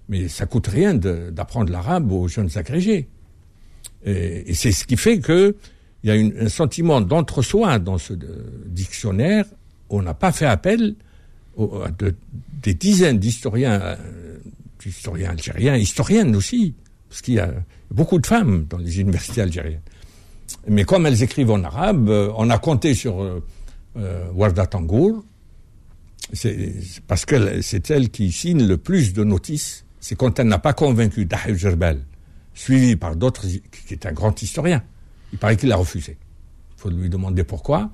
mais 0.10 0.28
ça 0.28 0.46
coûte 0.46 0.68
rien 0.68 0.94
d'apprendre 0.94 1.72
l'arabe 1.72 2.12
aux 2.12 2.28
jeunes 2.28 2.50
agrégés. 2.56 3.08
Et, 4.06 4.54
c'est 4.54 4.72
ce 4.72 4.86
qui 4.86 4.96
fait 4.96 5.20
qu'il 5.20 5.54
y 6.04 6.12
a 6.12 6.14
un 6.14 6.50
sentiment 6.50 7.02
d'entre-soi 7.02 7.80
dans 7.80 7.98
ce 7.98 8.14
de, 8.14 8.64
dictionnaire. 8.68 9.46
On 9.90 10.02
n'a 10.02 10.14
pas 10.14 10.32
fait 10.32 10.46
appel 10.46 10.96
à 11.58 11.92
de, 11.92 12.16
des 12.62 12.74
dizaines 12.74 13.20
d'historiens, 13.20 13.82
euh, 13.82 13.96
d'historiens 14.80 15.32
algériens, 15.32 15.76
historiennes 15.76 16.36
aussi, 16.36 16.76
parce 17.10 17.22
qu'il 17.22 17.36
y 17.36 17.40
a 17.40 17.52
beaucoup 17.92 18.20
de 18.20 18.28
femmes 18.28 18.66
dans 18.70 18.78
les 18.78 19.02
universités 19.02 19.42
algériennes. 19.42 19.82
Mais 20.68 20.84
comme 20.84 21.06
elles 21.06 21.24
écrivent 21.24 21.52
en 21.52 21.64
arabe, 21.64 22.10
euh, 22.10 22.32
on 22.36 22.50
a 22.50 22.58
compté 22.58 22.94
sur 22.94 23.22
euh, 23.22 23.44
euh, 23.98 24.30
Warda 24.34 24.68
c'est 26.34 26.74
parce 27.08 27.26
que 27.26 27.62
c'est 27.62 27.90
elle 27.90 28.10
qui 28.10 28.32
signe 28.32 28.66
le 28.66 28.78
plus 28.78 29.14
de 29.14 29.24
notices. 29.24 29.86
C'est 30.00 30.16
quand 30.16 30.40
elle 30.40 30.48
n'a 30.48 30.60
pas 30.60 30.74
convaincu 30.74 31.26
Dahil 31.26 31.58
Gerbel, 31.58 32.04
suivi 32.54 32.96
par 32.96 33.16
d'autres, 33.16 33.46
qui 33.46 33.94
est 33.94 34.06
un 34.06 34.12
grand 34.12 34.42
historien. 34.42 34.84
Il 35.34 35.40
paraît 35.40 35.58
qu'il 35.58 35.72
a 35.72 35.76
refusé. 35.76 36.18
Il 36.78 36.82
faut 36.82 36.90
lui 36.90 37.10
demander 37.10 37.44
pourquoi. 37.44 37.90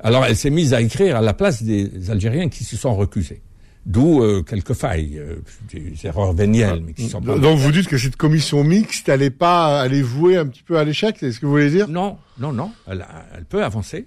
Alors 0.00 0.24
elle 0.24 0.36
s'est 0.36 0.50
mise 0.50 0.74
à 0.74 0.80
écrire 0.80 1.16
à 1.16 1.20
la 1.20 1.34
place 1.34 1.62
des 1.62 2.10
Algériens 2.10 2.48
qui 2.48 2.64
se 2.64 2.76
sont 2.76 2.94
recusés. 2.94 3.42
D'où 3.86 4.22
euh, 4.22 4.42
quelques 4.42 4.74
failles, 4.74 5.18
euh, 5.18 5.36
des 5.72 5.94
erreurs 6.04 6.34
vénielles. 6.34 6.82
Mais 6.84 6.92
qui 6.92 7.08
sont 7.08 7.20
Donc 7.20 7.40
pas... 7.40 7.54
vous 7.54 7.72
dites 7.72 7.88
que 7.88 7.96
cette 7.96 8.16
commission 8.16 8.62
mixte, 8.62 9.08
elle 9.08 9.20
n'est 9.20 9.30
pas, 9.30 9.84
elle 9.86 9.94
est 9.94 10.02
vouée 10.02 10.36
un 10.36 10.46
petit 10.46 10.62
peu 10.62 10.78
à 10.78 10.84
l'échec, 10.84 11.16
c'est 11.18 11.32
ce 11.32 11.40
que 11.40 11.46
vous 11.46 11.52
voulez 11.52 11.70
dire? 11.70 11.88
Non, 11.88 12.18
non, 12.38 12.52
non. 12.52 12.70
Elle, 12.86 13.06
elle 13.34 13.46
peut 13.46 13.64
avancer. 13.64 14.06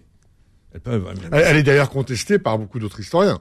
Elle, 0.74 0.80
peut, 0.82 1.04
elle, 1.32 1.44
elle 1.46 1.58
est 1.58 1.64
d'ailleurs 1.64 1.90
contestée 1.90 2.40
par 2.40 2.58
beaucoup 2.58 2.80
d'autres 2.80 3.00
historiens. 3.00 3.40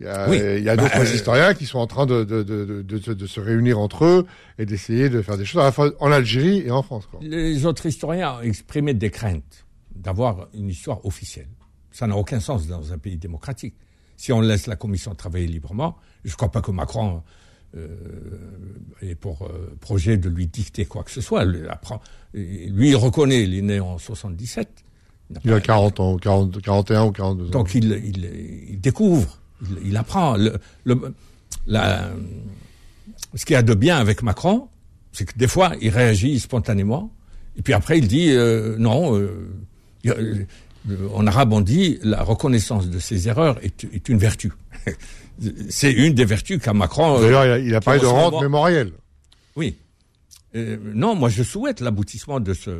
Il 0.00 0.06
y 0.06 0.08
a, 0.08 0.30
oui. 0.30 0.38
il 0.58 0.68
a 0.68 0.76
d'autres 0.76 0.94
bah, 0.94 1.04
euh... 1.04 1.14
historiens 1.14 1.54
qui 1.54 1.66
sont 1.66 1.78
en 1.78 1.86
train 1.86 2.06
de, 2.06 2.24
de, 2.24 2.42
de, 2.42 2.82
de, 2.82 3.12
de 3.12 3.26
se 3.26 3.40
réunir 3.40 3.78
entre 3.78 4.06
eux 4.06 4.26
et 4.58 4.64
d'essayer 4.64 5.10
de 5.10 5.20
faire 5.20 5.36
des 5.36 5.44
choses 5.44 5.60
à 5.60 5.64
la 5.64 5.72
fois 5.72 5.92
en 6.00 6.10
Algérie 6.10 6.62
et 6.64 6.70
en 6.70 6.82
France. 6.82 7.06
Quoi. 7.06 7.20
Les 7.22 7.66
autres 7.66 7.84
historiens 7.84 8.36
ont 8.36 8.40
exprimé 8.40 8.94
des 8.94 9.10
craintes 9.10 9.66
d'avoir 9.94 10.48
une 10.54 10.70
histoire 10.70 11.04
officielle. 11.04 11.48
Ça 11.90 12.06
n'a 12.06 12.16
aucun 12.16 12.40
sens 12.40 12.66
dans 12.66 12.92
un 12.92 12.98
pays 12.98 13.18
démocratique. 13.18 13.74
Si 14.16 14.32
on 14.32 14.40
laisse 14.40 14.66
la 14.66 14.76
commission 14.76 15.14
travailler 15.14 15.46
librement, 15.46 15.96
je 16.24 16.30
ne 16.30 16.36
crois 16.36 16.50
pas 16.50 16.62
que 16.62 16.70
Macron 16.70 17.22
euh, 17.76 17.86
ait 19.02 19.14
pour 19.14 19.42
euh, 19.42 19.76
projet 19.80 20.16
de 20.16 20.28
lui 20.28 20.46
dicter 20.46 20.86
quoi 20.86 21.04
que 21.04 21.10
ce 21.10 21.20
soit. 21.20 21.44
Lui, 21.44 21.68
apprend, 21.68 22.00
lui 22.32 22.90
il 22.90 22.96
reconnaît, 22.96 23.42
il 23.42 23.54
est 23.54 23.62
né 23.62 23.80
en 23.80 23.98
77. 23.98 24.84
Il, 25.44 25.52
a 25.52 25.60
40 25.60 26.00
ans, 26.00 26.16
40, 26.16 26.60
41 26.60 27.04
ou 27.04 27.12
42 27.12 27.46
ans. 27.46 27.50
Donc 27.50 27.74
il, 27.74 27.92
il, 28.04 28.68
il 28.70 28.80
découvre 28.80 29.38
il, 29.62 29.88
il 29.90 29.96
apprend. 29.96 30.36
Le, 30.36 30.58
le, 30.84 31.14
la, 31.66 32.10
ce 33.34 33.44
qu'il 33.44 33.54
y 33.54 33.56
a 33.56 33.62
de 33.62 33.74
bien 33.74 33.98
avec 33.98 34.22
Macron, 34.22 34.68
c'est 35.12 35.24
que 35.24 35.38
des 35.38 35.48
fois, 35.48 35.72
il 35.80 35.90
réagit 35.90 36.40
spontanément, 36.40 37.12
et 37.56 37.62
puis 37.62 37.72
après, 37.72 37.98
il 37.98 38.08
dit 38.08 38.30
euh, 38.30 38.76
non. 38.78 39.16
Euh, 39.18 40.46
en 41.14 41.26
arabe, 41.26 41.52
on 41.52 41.60
dit 41.60 41.98
la 42.02 42.22
reconnaissance 42.22 42.88
de 42.88 42.98
ses 42.98 43.28
erreurs 43.28 43.58
est, 43.62 43.84
est 43.92 44.08
une 44.08 44.18
vertu. 44.18 44.52
C'est 45.68 45.92
une 45.92 46.14
des 46.14 46.24
vertus 46.24 46.58
qu'a 46.58 46.72
Macron. 46.72 47.18
Euh, 47.18 47.22
D'ailleurs, 47.22 47.56
il 47.58 47.74
a, 47.74 47.80
parlé 47.80 48.00
de 48.00 48.06
rente 48.06 48.40
mémorielle. 48.40 48.92
Oui. 49.56 49.76
Euh, 50.54 50.76
non, 50.94 51.14
moi 51.14 51.28
je 51.28 51.42
souhaite 51.42 51.80
l'aboutissement 51.80 52.40
de 52.40 52.54
ce, 52.54 52.70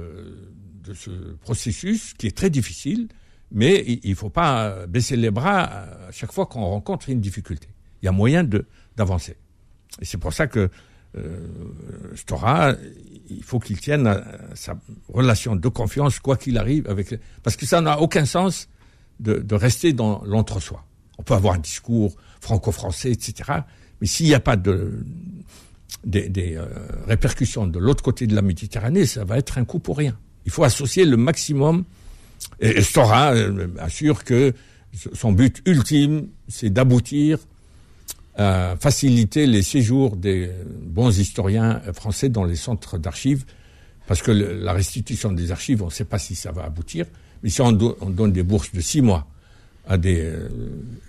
ce 0.95 1.11
processus 1.41 2.15
qui 2.15 2.27
est 2.27 2.37
très 2.37 2.51
difficile, 2.51 3.09
mais 3.53 3.85
il 4.03 4.11
ne 4.11 4.15
faut 4.15 4.31
pas 4.31 4.87
baisser 4.87 5.17
les 5.17 5.31
bras 5.31 5.65
à 5.65 6.13
chaque 6.13 6.33
fois 6.33 6.47
qu'on 6.47 6.65
rencontre 6.65 7.09
une 7.11 7.21
difficulté. 7.21 7.69
Il 8.03 8.07
y 8.07 8.09
a 8.09 8.13
moyen 8.13 8.49
d'avancer. 8.97 9.37
Et 10.01 10.05
c'est 10.05 10.19
pour 10.19 10.33
ça 10.33 10.47
que 10.47 10.71
euh, 11.17 11.47
Stora, 12.15 12.75
il 13.29 13.43
faut 13.43 13.59
qu'il 13.59 13.81
tienne 13.81 14.23
sa 14.55 14.79
relation 15.09 15.57
de 15.57 15.69
confiance, 15.69 16.21
quoi 16.21 16.37
qu'il 16.37 16.59
arrive, 16.59 16.89
avec 16.89 17.19
parce 17.43 17.57
que 17.57 17.67
ça 17.67 17.81
n'a 17.81 18.01
aucun 18.01 18.25
sens 18.25 18.69
de, 19.19 19.55
rester 19.55 19.93
dans 19.93 20.23
l'entre-soi. 20.25 20.85
On 21.19 21.23
peut 21.23 21.35
avoir 21.35 21.55
un 21.55 21.59
discours 21.59 22.15
franco-français, 22.41 23.11
etc. 23.11 23.53
Mais 24.01 24.07
s'il 24.07 24.27
n'y 24.27 24.35
a 24.35 24.41
pas 24.41 24.57
de, 24.57 25.05
des, 26.05 26.29
des 26.29 26.57
euh, 26.57 26.67
répercussions 27.07 27.67
de 27.67 27.79
l'autre 27.79 28.03
côté 28.03 28.27
de 28.27 28.35
la 28.35 28.43
Méditerranée, 28.43 29.05
ça 29.05 29.25
va 29.25 29.37
être 29.37 29.59
un 29.59 29.65
coup 29.65 29.79
pour 29.79 29.99
rien. 29.99 30.17
Il 30.47 30.53
faut 30.53 30.65
associer 30.65 31.05
le 31.05 31.17
maximum. 31.17 31.85
Et, 32.61 32.83
Stora 32.83 33.35
euh, 33.35 33.69
assure 33.79 34.25
que 34.25 34.53
son 35.13 35.33
but 35.33 35.63
ultime, 35.67 36.29
c'est 36.49 36.71
d'aboutir 36.71 37.39
à 38.37 38.77
faciliter 38.81 39.47
les 39.47 39.63
séjours 39.63 40.17
des 40.17 40.51
bons 40.83 41.19
historiens 41.19 41.81
français 41.93 42.29
dans 42.29 42.45
les 42.45 42.57
centres 42.57 42.97
d'archives, 42.97 43.45
parce 44.07 44.23
que 44.23 44.31
la 44.31 44.73
restitution 44.73 45.33
des 45.33 45.53
archives, 45.53 45.83
on 45.83 45.87
ne 45.87 45.91
sait 45.91 46.05
pas 46.05 46.19
si 46.19 46.35
ça 46.35 46.51
va 46.51 46.65
aboutir, 46.65 47.07
mais 47.43 47.51
si 47.51 47.61
on, 47.61 47.77
on 48.01 48.11
donne 48.11 48.33
des 48.33 48.43
bourses 48.43 48.73
de 48.73 48.81
six 48.81 49.03
mois 49.03 49.27
à 49.91 49.99
des 49.99 50.21
euh, 50.21 50.49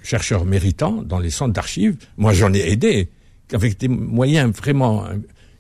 chercheurs 0.03 0.43
méritants 0.43 1.03
dans 1.03 1.19
les 1.19 1.29
centres 1.29 1.53
d'archives. 1.53 1.97
Moi, 2.17 2.33
j'en 2.33 2.51
ai 2.53 2.71
aidé 2.71 3.09
avec 3.53 3.79
des 3.79 3.88
moyens 3.88 4.51
vraiment 4.51 5.05
euh, 5.05 5.17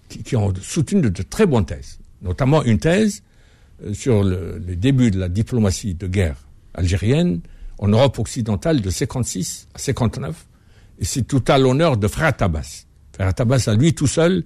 qui, 0.09 0.35
ont 0.35 0.51
soutenu 0.61 1.01
de, 1.01 1.21
très 1.21 1.45
bonnes 1.45 1.65
thèses, 1.65 1.99
notamment 2.21 2.63
une 2.63 2.79
thèse 2.79 3.21
sur 3.93 4.23
le, 4.23 4.61
les 4.65 4.75
débuts 4.75 5.11
de 5.11 5.19
la 5.19 5.29
diplomatie 5.29 5.93
de 5.93 6.07
guerre 6.07 6.37
algérienne 6.73 7.41
en 7.79 7.87
Europe 7.87 8.19
occidentale 8.19 8.81
de 8.81 8.89
56 8.89 9.67
à 9.73 9.79
59. 9.79 10.47
Et 10.99 11.05
c'est 11.05 11.23
tout 11.23 11.43
à 11.47 11.57
l'honneur 11.57 11.97
de 11.97 12.07
Frère 12.07 12.35
Tabas. 12.35 12.85
Frère 13.13 13.33
Tabas, 13.33 13.63
à 13.67 13.75
lui 13.75 13.93
tout 13.93 14.07
seul, 14.07 14.43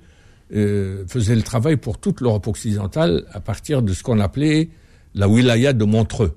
faisait 0.49 1.35
le 1.35 1.41
travail 1.41 1.75
pour 1.75 1.97
toute 1.97 2.21
l'Europe 2.21 2.47
occidentale 2.47 3.25
à 3.33 3.39
partir 3.39 3.81
de 3.81 3.93
ce 3.93 4.03
qu'on 4.03 4.19
appelait 4.19 4.69
la 5.15 5.27
wilaya 5.27 5.73
de 5.73 5.83
Montreux 5.83 6.35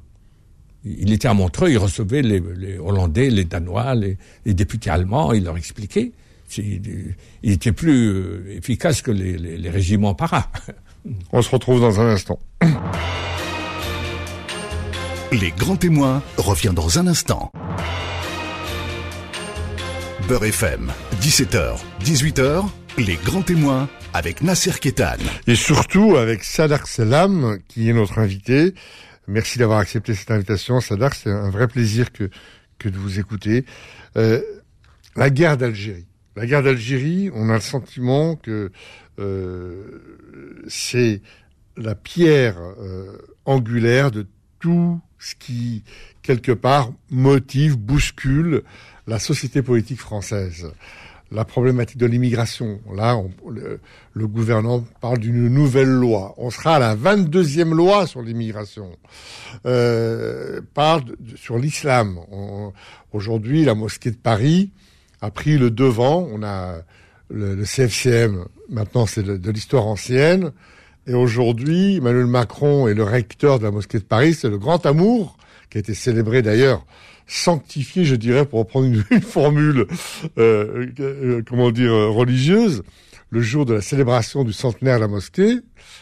il 0.85 1.13
était 1.13 1.29
à 1.29 1.35
Montreux, 1.35 1.71
il 1.71 1.79
recevait 1.79 2.23
les, 2.23 2.79
Hollandais, 2.79 3.31
les 3.31 3.45
Danois, 3.45 3.95
les, 3.95 4.17
députés 4.47 4.91
allemands, 4.91 5.33
il 5.33 5.45
leur 5.45 5.57
expliquait. 5.57 6.13
Il 6.57 7.15
était 7.43 7.73
plus 7.73 8.09
euh, 8.09 8.57
efficace 8.57 9.03
que 9.03 9.11
les, 9.11 9.71
régiments 9.71 10.15
paras. 10.15 10.51
On 11.33 11.43
se 11.43 11.51
retrouve 11.51 11.81
dans 11.81 12.01
un 12.01 12.09
instant. 12.09 12.39
Les 15.33 15.51
grands 15.51 15.77
témoins 15.77 16.23
revient 16.37 16.73
dans 16.75 16.99
un 16.99 17.07
instant. 17.07 17.53
Beurre 20.27 20.45
FM, 20.45 20.91
17h, 21.21 21.79
18h, 22.03 22.65
les 22.99 23.17
grands 23.17 23.43
témoins 23.43 23.89
avec 24.15 24.43
Nasser 24.43 24.73
Kétan. 24.81 25.17
Et 25.47 25.55
surtout 25.55 26.17
avec 26.17 26.45
Sadar 26.45 26.87
Selam, 26.87 27.59
qui 27.69 27.89
est 27.89 27.93
notre 27.93 28.19
invité. 28.19 28.75
Merci 29.27 29.59
d'avoir 29.59 29.79
accepté 29.79 30.15
cette 30.15 30.31
invitation, 30.31 30.81
Sadar. 30.81 31.15
C'est 31.15 31.31
un 31.31 31.51
vrai 31.51 31.69
plaisir 31.69 32.11
que, 32.13 32.31
que 32.79 32.89
de 32.89 32.97
vous 32.97 33.19
écouter. 33.19 33.65
Euh, 34.17 34.41
la 35.17 35.31
guerre 35.31 35.57
d'Algérie. 35.57 36.07
La 36.37 36.47
guerre 36.47 36.63
d'Algérie, 36.63 37.31
on 37.35 37.51
a 37.51 37.55
le 37.55 37.61
sentiment 37.61 38.37
que 38.37 38.71
c'est 40.69 41.21
la 41.77 41.95
pierre 41.95 42.59
euh, 42.59 43.17
angulaire 43.45 44.11
de 44.11 44.27
tout 44.59 45.01
ce 45.19 45.35
qui, 45.35 45.85
quelque 46.23 46.53
part, 46.53 46.93
motive, 47.11 47.77
bouscule 47.77 48.63
la 49.07 49.19
société 49.19 49.63
politique 49.63 50.01
française 50.01 50.71
la 51.31 51.45
problématique 51.45 51.99
de 51.99 52.07
l'immigration. 52.07 52.81
Là, 52.95 53.21
le, 54.15 54.27
gouvernement 54.27 54.85
parle 55.01 55.19
d'une 55.19 55.49
nouvelle 55.49 55.89
loi. 55.89 56.35
On 56.39 56.51
sera 56.51 56.77
à 56.77 56.79
la 56.79 56.97
22e 56.97 57.75
loi 57.75 58.07
sur 58.07 58.23
l'immigration. 58.23 58.97
Euh, 59.67 60.63
parle 60.75 61.03
sur 61.37 61.59
l'islam. 61.59 62.19
Aujourd'hui, 63.13 63.65
la 63.65 63.75
mosquée 63.75 64.11
de 64.11 64.17
Paris 64.17 64.71
a 65.21 65.31
pris 65.31 65.59
le 65.59 65.71
devant. 65.71 66.27
On 66.33 66.43
a 66.43 66.79
le, 67.31 67.65
CFCM, 67.65 68.45
maintenant 68.69 69.07
c'est 69.07 69.23
de, 69.23 69.51
l'histoire 69.51 69.87
ancienne. 69.87 70.53
Et 71.07 71.15
aujourd'hui, 71.15 71.97
Emmanuel 71.97 72.27
Macron 72.27 72.87
est 72.89 72.95
le 72.95 73.05
recteur 73.05 73.59
de 73.59 73.65
la 73.65 73.71
mosquée 73.71 73.99
de 73.99 74.05
Paris. 74.05 74.35
C'est 74.35 74.51
le 74.51 74.59
grand 74.59 74.85
amour 74.85 75.39
qui 75.71 75.79
a 75.79 75.81
été 75.81 75.95
célébré 75.95 76.43
d'ailleurs 76.43 76.85
sanctifié, 77.29 78.05
je 78.05 78.17
dirais, 78.17 78.47
pour 78.47 78.61
reprendre 78.61 78.87
une, 79.11 79.21
formule, 79.21 79.87
euh, 80.39 80.87
euh, 80.99 81.43
comment 81.47 81.71
dire, 81.71 81.93
euh, 81.93 82.09
religieuse, 82.09 82.83
le 83.31 83.43
jour 83.43 83.67
de 83.67 83.75
la 83.75 83.83
célébration 83.83 84.43
du 84.43 84.53
centenaire 84.53 84.97
de 84.97 85.03
la 85.03 85.09
mosquée, 85.09 85.59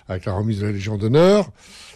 avec 0.08 0.24
la 0.24 0.32
remise 0.32 0.60
de 0.60 0.66
la 0.66 0.72
Légion 0.72 0.96
d'honneur. 0.96 1.50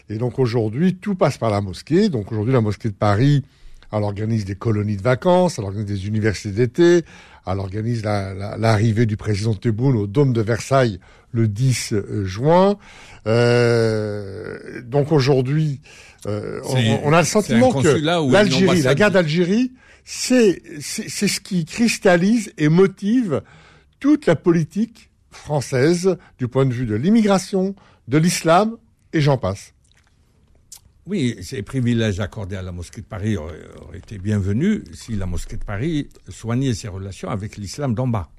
Et 0.08 0.18
donc 0.18 0.40
aujourd'hui, 0.40 0.96
tout 0.96 1.14
passe 1.14 1.38
par 1.38 1.50
la 1.50 1.60
mosquée. 1.60 2.08
Donc 2.08 2.32
aujourd'hui, 2.32 2.52
la 2.52 2.60
mosquée 2.60 2.88
de 2.88 2.94
Paris, 2.94 3.44
elle 3.92 4.02
organise 4.02 4.44
des 4.44 4.56
colonies 4.56 4.96
de 4.96 5.02
vacances, 5.02 5.58
elle 5.58 5.64
organise 5.64 5.86
des 5.86 6.08
universités 6.08 6.50
d'été, 6.50 7.04
elle 7.46 7.58
organise 7.58 8.02
l'arrivée 8.04 9.06
du 9.06 9.16
président 9.16 9.54
Tebboune 9.54 9.96
au 9.96 10.06
Dôme 10.06 10.32
de 10.32 10.40
Versailles 10.40 11.00
le 11.32 11.48
10 11.48 11.94
juin. 12.24 12.76
Euh, 13.26 14.82
donc 14.82 15.12
aujourd'hui, 15.12 15.80
euh, 16.26 16.60
on, 17.02 17.12
a 17.12 17.20
le 17.20 17.26
sentiment 17.26 17.72
que 17.72 17.88
l'Algérie, 18.32 18.82
la 18.82 18.94
guerre 18.94 19.10
d'Algérie, 19.10 19.72
c'est 20.04 20.62
c'est 20.80 21.28
ce 21.28 21.40
qui 21.40 21.64
cristallise 21.64 22.52
et 22.58 22.68
motive 22.68 23.42
toute 24.00 24.26
la 24.26 24.36
politique 24.36 25.10
française 25.30 26.16
du 26.38 26.48
point 26.48 26.66
de 26.66 26.72
vue 26.72 26.86
de 26.86 26.94
l'immigration, 26.94 27.74
de 28.08 28.18
l'islam 28.18 28.76
et 29.12 29.20
j'en 29.20 29.38
passe. 29.38 29.72
Oui, 31.06 31.38
ces 31.42 31.62
privilèges 31.62 32.20
accordés 32.20 32.56
à 32.56 32.62
la 32.62 32.72
mosquée 32.72 33.00
de 33.00 33.06
Paris 33.06 33.36
auraient, 33.36 33.58
été 33.94 34.18
bienvenus 34.18 34.82
si 34.92 35.16
la 35.16 35.24
mosquée 35.24 35.56
de 35.56 35.64
Paris 35.64 36.08
soignait 36.28 36.74
ses 36.74 36.88
relations 36.88 37.30
avec 37.30 37.56
l'islam 37.56 37.94
d'en 37.94 38.06
bas, 38.06 38.30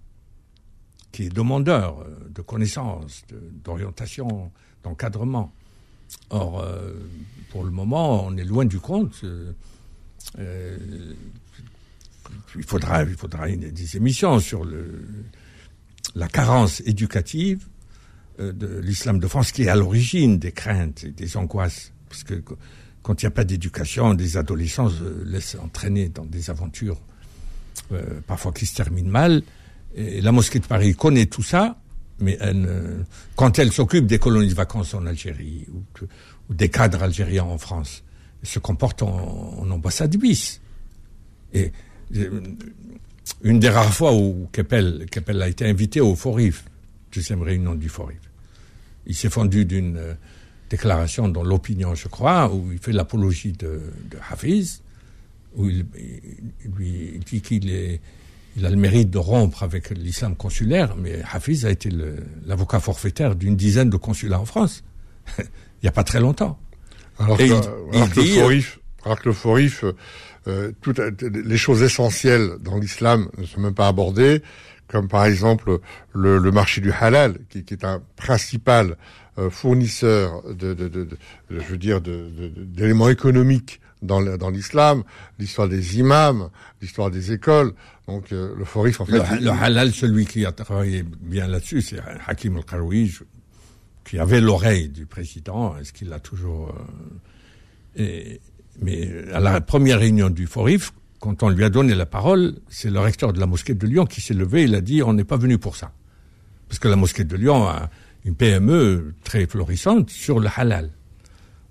qui 1.11 1.23
est 1.23 1.29
demandeur 1.29 2.01
euh, 2.01 2.29
de 2.29 2.41
connaissances, 2.41 3.23
d'orientation, 3.63 4.51
d'encadrement. 4.83 5.51
Or, 6.29 6.61
euh, 6.61 6.93
pour 7.49 7.63
le 7.63 7.71
moment, 7.71 8.25
on 8.27 8.37
est 8.37 8.43
loin 8.43 8.65
du 8.65 8.79
compte. 8.79 9.21
Euh, 10.37 10.77
il 12.55 12.63
faudra, 12.63 13.03
il 13.03 13.15
faudra 13.15 13.49
des 13.49 13.97
émissions 13.97 14.39
sur 14.39 14.65
la 16.15 16.27
carence 16.27 16.81
éducative 16.85 17.67
de 18.39 18.79
l'islam 18.79 19.19
de 19.19 19.27
France 19.27 19.51
qui 19.51 19.63
est 19.63 19.69
à 19.69 19.75
l'origine 19.75 20.37
des 20.37 20.51
craintes 20.51 21.03
et 21.03 21.11
des 21.11 21.37
angoisses. 21.37 21.91
Parce 22.11 22.23
que 22.23 22.43
quand 23.01 23.21
il 23.21 23.25
n'y 23.25 23.27
a 23.27 23.31
pas 23.31 23.43
d'éducation, 23.45 24.13
des 24.13 24.37
adolescents 24.37 24.89
se 24.89 25.23
laissent 25.25 25.55
entraîner 25.55 26.09
dans 26.09 26.25
des 26.25 26.49
aventures 26.49 26.99
parfois 28.27 28.51
qui 28.51 28.65
se 28.65 28.75
terminent 28.75 29.09
mal. 29.09 29.43
La 29.95 30.31
mosquée 30.31 30.59
de 30.59 30.65
Paris 30.65 30.93
connaît 30.93 31.25
tout 31.25 31.41
ça, 31.41 31.77
mais 32.19 32.37
quand 33.35 33.59
elle 33.59 33.71
s'occupe 33.71 34.05
des 34.05 34.19
colonies 34.19 34.49
de 34.49 34.53
vacances 34.53 34.93
en 34.93 35.05
Algérie 35.05 35.67
ou, 35.73 35.83
des 36.53 36.69
cadres 36.69 37.01
algériens 37.01 37.45
en 37.45 37.57
France, 37.57 38.03
elle 38.43 38.49
se 38.49 38.59
comporte 38.59 39.03
en, 39.03 39.57
en 39.57 39.71
ambassade 39.71 40.15
bis. 40.17 40.59
Et 41.53 41.71
euh, 42.15 42.41
une 43.43 43.59
des 43.59 43.69
rares 43.69 43.93
fois 43.93 44.13
où 44.13 44.49
Keppel, 44.51 45.05
Keppel 45.09 45.41
a 45.41 45.47
été 45.47 45.65
invité 45.65 46.01
au 46.01 46.15
Forif, 46.15 46.65
deuxième 47.13 47.41
réunion 47.41 47.75
du 47.75 47.89
Forif, 47.89 48.19
il 49.05 49.15
s'est 49.15 49.29
fendu 49.29 49.65
d'une 49.65 49.97
euh, 49.97 50.13
déclaration 50.71 51.27
dans 51.27 51.43
l'opinion, 51.43 51.93
je 51.95 52.07
crois, 52.07 52.51
où 52.51 52.71
il 52.71 52.79
fait 52.79 52.93
l'apologie 52.93 53.51
de, 53.51 53.81
de 54.09 54.17
Hafiz, 54.31 54.81
où 55.55 55.67
il, 55.67 55.85
il 56.65 56.71
lui 56.77 57.19
dit 57.25 57.41
qu'il 57.41 57.99
il 58.57 58.65
a 58.65 58.69
le 58.69 58.75
mérite 58.75 59.09
de 59.09 59.17
rompre 59.17 59.63
avec 59.63 59.89
l'islam 59.91 60.35
consulaire, 60.35 60.95
mais 60.97 61.21
Hafiz 61.31 61.65
a 61.65 61.69
été 61.69 61.89
l'avocat 62.45 62.79
forfaitaire 62.79 63.35
d'une 63.35 63.55
dizaine 63.55 63.89
de 63.89 63.97
consulats 63.97 64.39
en 64.39 64.45
France, 64.45 64.83
il 65.39 65.45
n'y 65.83 65.89
a 65.89 65.93
pas 65.93 66.03
très 66.03 66.19
longtemps. 66.19 66.59
Alors, 67.17 67.37
que, 67.37 69.25
le 69.25 69.33
Forif, 69.33 69.85
euh, 70.47 70.71
toutes 70.81 70.99
les 70.99 71.57
choses 71.57 71.81
essentielles 71.81 72.57
dans 72.61 72.77
l'islam 72.77 73.29
ne 73.37 73.45
sont 73.45 73.61
même 73.61 73.73
pas 73.73 73.87
abordées, 73.87 74.41
comme 74.91 75.07
par 75.07 75.25
exemple 75.25 75.79
le, 76.13 76.39
marché 76.51 76.81
du 76.81 76.91
halal, 76.91 77.37
qui, 77.49 77.59
est 77.59 77.85
un 77.85 78.01
principal 78.17 78.97
euh, 79.37 79.49
fournisseur 79.49 80.43
de, 80.53 80.73
de, 80.73 80.89
de, 80.89 81.07
je 81.49 81.55
veux 81.55 81.77
dire, 81.77 82.01
d'éléments 82.01 83.09
économiques 83.09 83.79
dans, 84.01 84.19
l'islam, 84.49 85.03
l'histoire 85.39 85.69
des 85.69 85.99
imams, 85.99 86.49
l'histoire 86.81 87.09
des 87.09 87.31
écoles. 87.31 87.73
Donc 88.07 88.31
euh, 88.31 88.53
le 88.57 88.65
Forif, 88.65 88.99
en 88.99 89.05
fait... 89.05 89.19
Le, 89.39 89.49
halal, 89.49 89.91
celui 89.91 90.25
qui 90.25 90.45
a 90.45 90.51
travaillé 90.51 91.03
bien 91.03 91.47
là-dessus, 91.47 91.81
c'est 91.81 91.99
Hakim 92.27 92.57
al-Karoui, 92.57 93.13
qui 94.03 94.19
avait 94.19 94.41
l'oreille 94.41 94.89
du 94.89 95.05
président. 95.05 95.77
Est-ce 95.77 95.93
qu'il 95.93 96.09
l'a 96.09 96.19
toujours... 96.19 96.75
Euh, 97.97 98.03
et, 98.03 98.41
mais 98.81 99.09
à 99.31 99.39
la 99.39 99.61
première 99.61 99.99
réunion 99.99 100.29
du 100.29 100.47
Forif, 100.47 100.91
quand 101.21 101.43
on 101.43 101.49
lui 101.49 101.63
a 101.63 101.69
donné 101.69 101.93
la 101.93 102.07
parole, 102.07 102.55
c'est 102.67 102.89
le 102.89 102.99
recteur 102.99 103.31
de 103.31 103.39
la 103.39 103.45
mosquée 103.45 103.75
de 103.75 103.85
Lyon 103.85 104.05
qui 104.05 104.21
s'est 104.21 104.33
levé, 104.33 104.63
il 104.63 104.73
a 104.73 104.81
dit 104.81 105.03
on 105.03 105.13
n'est 105.13 105.23
pas 105.23 105.37
venu 105.37 105.59
pour 105.59 105.75
ça. 105.77 105.93
Parce 106.67 106.79
que 106.79 106.87
la 106.87 106.95
mosquée 106.95 107.23
de 107.23 107.35
Lyon 107.35 107.67
a 107.67 107.89
une 108.25 108.35
PME 108.35 109.13
très 109.23 109.45
florissante 109.45 110.09
sur 110.09 110.39
le 110.39 110.49
halal. 110.53 110.89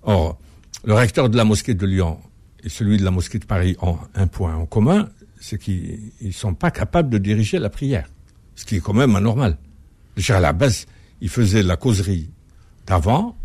Or, 0.03 0.39
le 0.85 0.95
recteur 0.95 1.29
de 1.29 1.37
la 1.37 1.45
mosquée 1.45 1.75
de 1.75 1.85
Lyon 1.85 2.21
et 2.63 2.69
celui 2.69 2.97
de 2.97 3.05
la 3.05 3.11
mosquée 3.11 3.41
de 3.41 3.45
Paris 3.45 3.77
ont 3.83 3.99
un 4.15 4.29
point 4.29 4.55
en 4.55 4.67
commun, 4.67 5.09
c'est 5.41 5.59
qu'ils 5.59 6.13
ne 6.23 6.31
sont 6.31 6.55
pas 6.55 6.71
capables 6.71 7.11
de 7.11 7.19
diriger 7.19 7.59
la 7.59 7.71
prière. 7.71 8.09
Ce 8.55 8.65
qui 8.65 8.77
est 8.77 8.81
quand 8.81 8.95
même 8.95 9.17
anormal. 9.17 9.59
Le 10.17 10.41
la 10.41 10.53
base, 10.53 10.87
il 11.21 11.29
faisait 11.29 11.65
la 11.65 11.77
causerie 11.77 12.31
d'avant, 12.87 13.37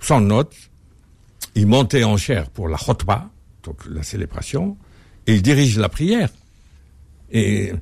sans 0.00 0.20
note, 0.20 0.56
il 1.54 1.68
montait 1.68 2.02
en 2.02 2.16
chair 2.16 2.50
pour 2.50 2.66
la 2.68 2.78
khotbah, 2.78 3.30
donc 3.62 3.84
la 3.86 4.02
célébration, 4.02 4.76
et 5.26 5.34
il 5.34 5.42
dirige 5.42 5.78
la 5.78 5.88
prière. 5.88 6.30
Et 7.32 7.72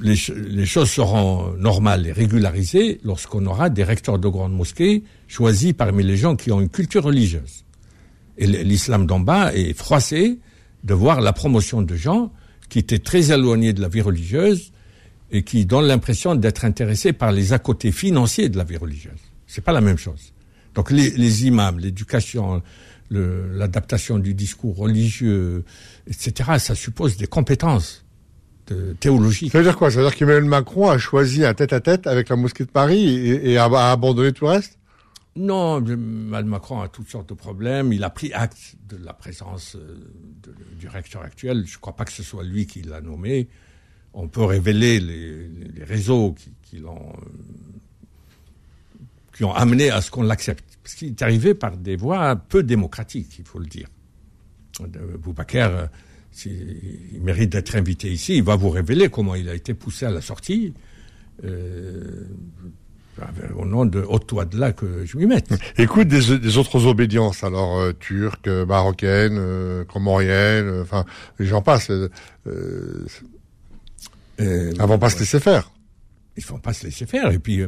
les, 0.00 0.66
choses 0.66 0.90
seront 0.90 1.54
normales 1.56 2.06
et 2.06 2.12
régularisées 2.12 3.00
lorsqu'on 3.04 3.44
aura 3.46 3.70
des 3.70 3.84
recteurs 3.84 4.18
de 4.18 4.28
grandes 4.28 4.54
mosquées 4.54 5.02
choisis 5.28 5.72
parmi 5.72 6.02
les 6.02 6.16
gens 6.16 6.36
qui 6.36 6.52
ont 6.52 6.60
une 6.60 6.68
culture 6.68 7.04
religieuse. 7.04 7.64
Et 8.38 8.46
l'islam 8.46 9.06
d'en 9.06 9.20
bas 9.20 9.52
est 9.54 9.74
froissé 9.74 10.38
de 10.84 10.94
voir 10.94 11.20
la 11.20 11.32
promotion 11.32 11.82
de 11.82 11.94
gens 11.94 12.32
qui 12.68 12.78
étaient 12.78 13.00
très 13.00 13.32
éloignés 13.32 13.72
de 13.72 13.82
la 13.82 13.88
vie 13.88 14.00
religieuse 14.00 14.72
et 15.30 15.42
qui 15.42 15.66
donnent 15.66 15.86
l'impression 15.86 16.34
d'être 16.34 16.64
intéressés 16.64 17.12
par 17.12 17.32
les 17.32 17.52
à 17.52 17.58
côté 17.58 17.92
financiers 17.92 18.48
de 18.48 18.56
la 18.56 18.64
vie 18.64 18.78
religieuse. 18.78 19.20
C'est 19.46 19.60
pas 19.62 19.72
la 19.72 19.80
même 19.80 19.98
chose. 19.98 20.32
Donc 20.74 20.90
les 20.90 21.46
imams, 21.46 21.78
l'éducation, 21.78 22.62
l'adaptation 23.10 24.18
du 24.18 24.34
discours 24.34 24.76
religieux, 24.76 25.64
etc., 26.06 26.58
ça 26.58 26.74
suppose 26.74 27.16
des 27.16 27.26
compétences 27.26 28.04
théologiques. 29.00 29.50
Ça 29.50 29.58
veut 29.58 29.64
dire 29.64 29.76
quoi? 29.76 29.90
Ça 29.90 29.98
veut 30.00 30.06
dire 30.08 30.14
qu'Emmanuel 30.16 30.44
Macron 30.44 30.88
a 30.88 30.98
choisi 30.98 31.44
un 31.44 31.54
tête-à- 31.54 31.80
être 31.92 32.06
avec 32.06 32.28
la 32.28 32.36
mosquée 32.36 32.64
de 32.64 32.70
Paris 32.70 33.08
et, 33.08 33.56
a, 33.58 33.64
abandonné 33.64 34.32
tout 34.32 34.44
le 34.44 34.52
reste? 34.52 34.78
Non, 35.34 35.78
Emmanuel 35.84 36.44
Macron 36.44 36.80
a 36.80 36.88
toutes 36.88 37.08
sortes 37.08 37.28
de 37.28 37.34
problèmes. 37.34 37.92
Il 37.92 38.04
a 38.04 38.10
pris 38.10 38.32
acte 38.32 38.76
de 38.88 38.96
la 38.96 39.12
présence 39.12 39.74
euh, 39.76 39.96
du 40.78 40.88
recteur 40.88 41.22
actuel. 41.22 41.64
Je 41.66 41.76
ne 41.76 41.80
crois 41.80 41.96
pas 41.96 42.04
que 42.04 42.12
ce 42.12 42.22
soit 42.22 42.44
lui 42.44 42.66
qui 42.66 42.82
l'a 42.82 43.00
nommé. 43.00 43.48
On 44.12 44.28
peut 44.28 44.44
révéler 44.44 45.00
les, 45.00 45.48
les 45.48 45.84
réseaux 45.84 46.32
qui, 46.32 46.50
qui 46.62 46.78
l'ont 46.78 47.12
euh, 47.12 47.28
qui 49.36 49.44
ont 49.44 49.54
amené 49.54 49.90
à 49.90 50.00
ce 50.00 50.10
qu'on 50.10 50.22
l'accepte. 50.22 50.69
Parce 50.90 50.98
qu'il 50.98 51.10
est 51.10 51.22
arrivé 51.22 51.54
par 51.54 51.76
des 51.76 51.94
voies 51.94 52.34
peu 52.34 52.64
démocratiques, 52.64 53.38
il 53.38 53.44
faut 53.44 53.60
le 53.60 53.66
dire. 53.66 53.86
Euh, 54.80 55.16
Boubacar, 55.18 55.70
euh, 55.70 55.86
il 56.46 57.20
mérite 57.22 57.50
d'être 57.50 57.76
invité 57.76 58.10
ici, 58.10 58.38
il 58.38 58.42
va 58.42 58.56
vous 58.56 58.70
révéler 58.70 59.08
comment 59.08 59.36
il 59.36 59.48
a 59.48 59.54
été 59.54 59.72
poussé 59.72 60.06
à 60.06 60.10
la 60.10 60.20
sortie. 60.20 60.74
Euh, 61.44 62.24
au 63.54 63.64
nom 63.66 63.86
de 63.86 64.00
haute 64.00 64.34
de 64.50 64.58
là 64.58 64.72
que 64.72 65.04
je 65.04 65.16
lui 65.16 65.26
mette. 65.26 65.54
Écoute 65.78 66.08
des, 66.08 66.58
autres 66.58 66.86
obédiences, 66.86 67.44
alors 67.44 67.78
euh, 67.78 67.92
turques, 67.92 68.48
marocaines, 68.48 69.38
euh, 69.38 69.84
comoriennes, 69.84 70.80
enfin, 70.80 71.04
gens 71.38 71.62
passent. 71.62 71.92
Euh, 71.92 73.06
vont 74.40 74.98
pas 74.98 75.10
se 75.10 75.20
laisser 75.20 75.38
faire. 75.38 75.70
Ils 76.40 76.46
vont 76.46 76.58
pas 76.58 76.72
se 76.72 76.86
laisser 76.86 77.06
faire. 77.06 77.30
Et 77.30 77.38
puis, 77.38 77.64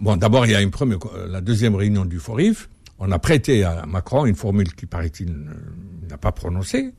Bon, 0.00 0.16
d'abord, 0.16 0.44
il 0.44 0.52
y 0.52 0.54
a 0.54 0.60
une 0.60 0.70
première, 0.70 0.98
euh, 1.14 1.26
la 1.28 1.40
deuxième 1.40 1.74
réunion 1.74 2.04
du 2.04 2.18
Forif. 2.18 2.68
On 2.98 3.10
a 3.12 3.18
prêté 3.18 3.64
à 3.64 3.86
Macron 3.86 4.26
une 4.26 4.34
formule 4.34 4.74
qui, 4.74 4.86
paraît-il, 4.86 5.34
n'a 6.08 6.18
pas 6.18 6.32
prononcée. 6.32 6.92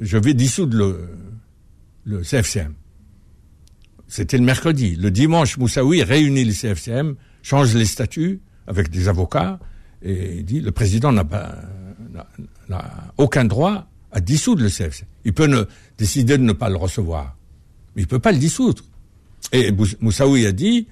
Je 0.00 0.18
vais 0.18 0.34
dissoudre 0.34 0.76
le, 0.76 1.08
le 2.04 2.22
CFCM. 2.22 2.74
C'était 4.06 4.38
le 4.38 4.44
mercredi. 4.44 4.94
Le 4.96 5.10
dimanche, 5.10 5.58
Moussaoui 5.58 6.02
réunit 6.02 6.44
le 6.44 6.52
CFCM, 6.52 7.14
change 7.42 7.74
les 7.74 7.86
statuts 7.86 8.40
avec 8.66 8.90
des 8.90 9.08
avocats 9.08 9.58
et 10.02 10.42
dit 10.42 10.60
le 10.60 10.70
président 10.70 11.12
n'a 11.12 11.24
aucun 13.16 13.44
droit 13.44 13.88
à 14.12 14.20
dissoudre 14.20 14.62
le 14.62 14.68
CFCM. 14.68 15.08
Il 15.24 15.32
peut 15.32 15.66
décider 15.98 16.36
de 16.36 16.42
ne 16.42 16.52
pas 16.52 16.68
le 16.68 16.76
recevoir, 16.76 17.36
mais 17.96 18.02
il 18.02 18.08
peut 18.08 18.18
pas 18.18 18.32
le 18.32 18.38
dissoudre. 18.38 18.82
Et 19.50 19.72
Moussaoui 20.00 20.46
a 20.46 20.52
dit 20.52 20.86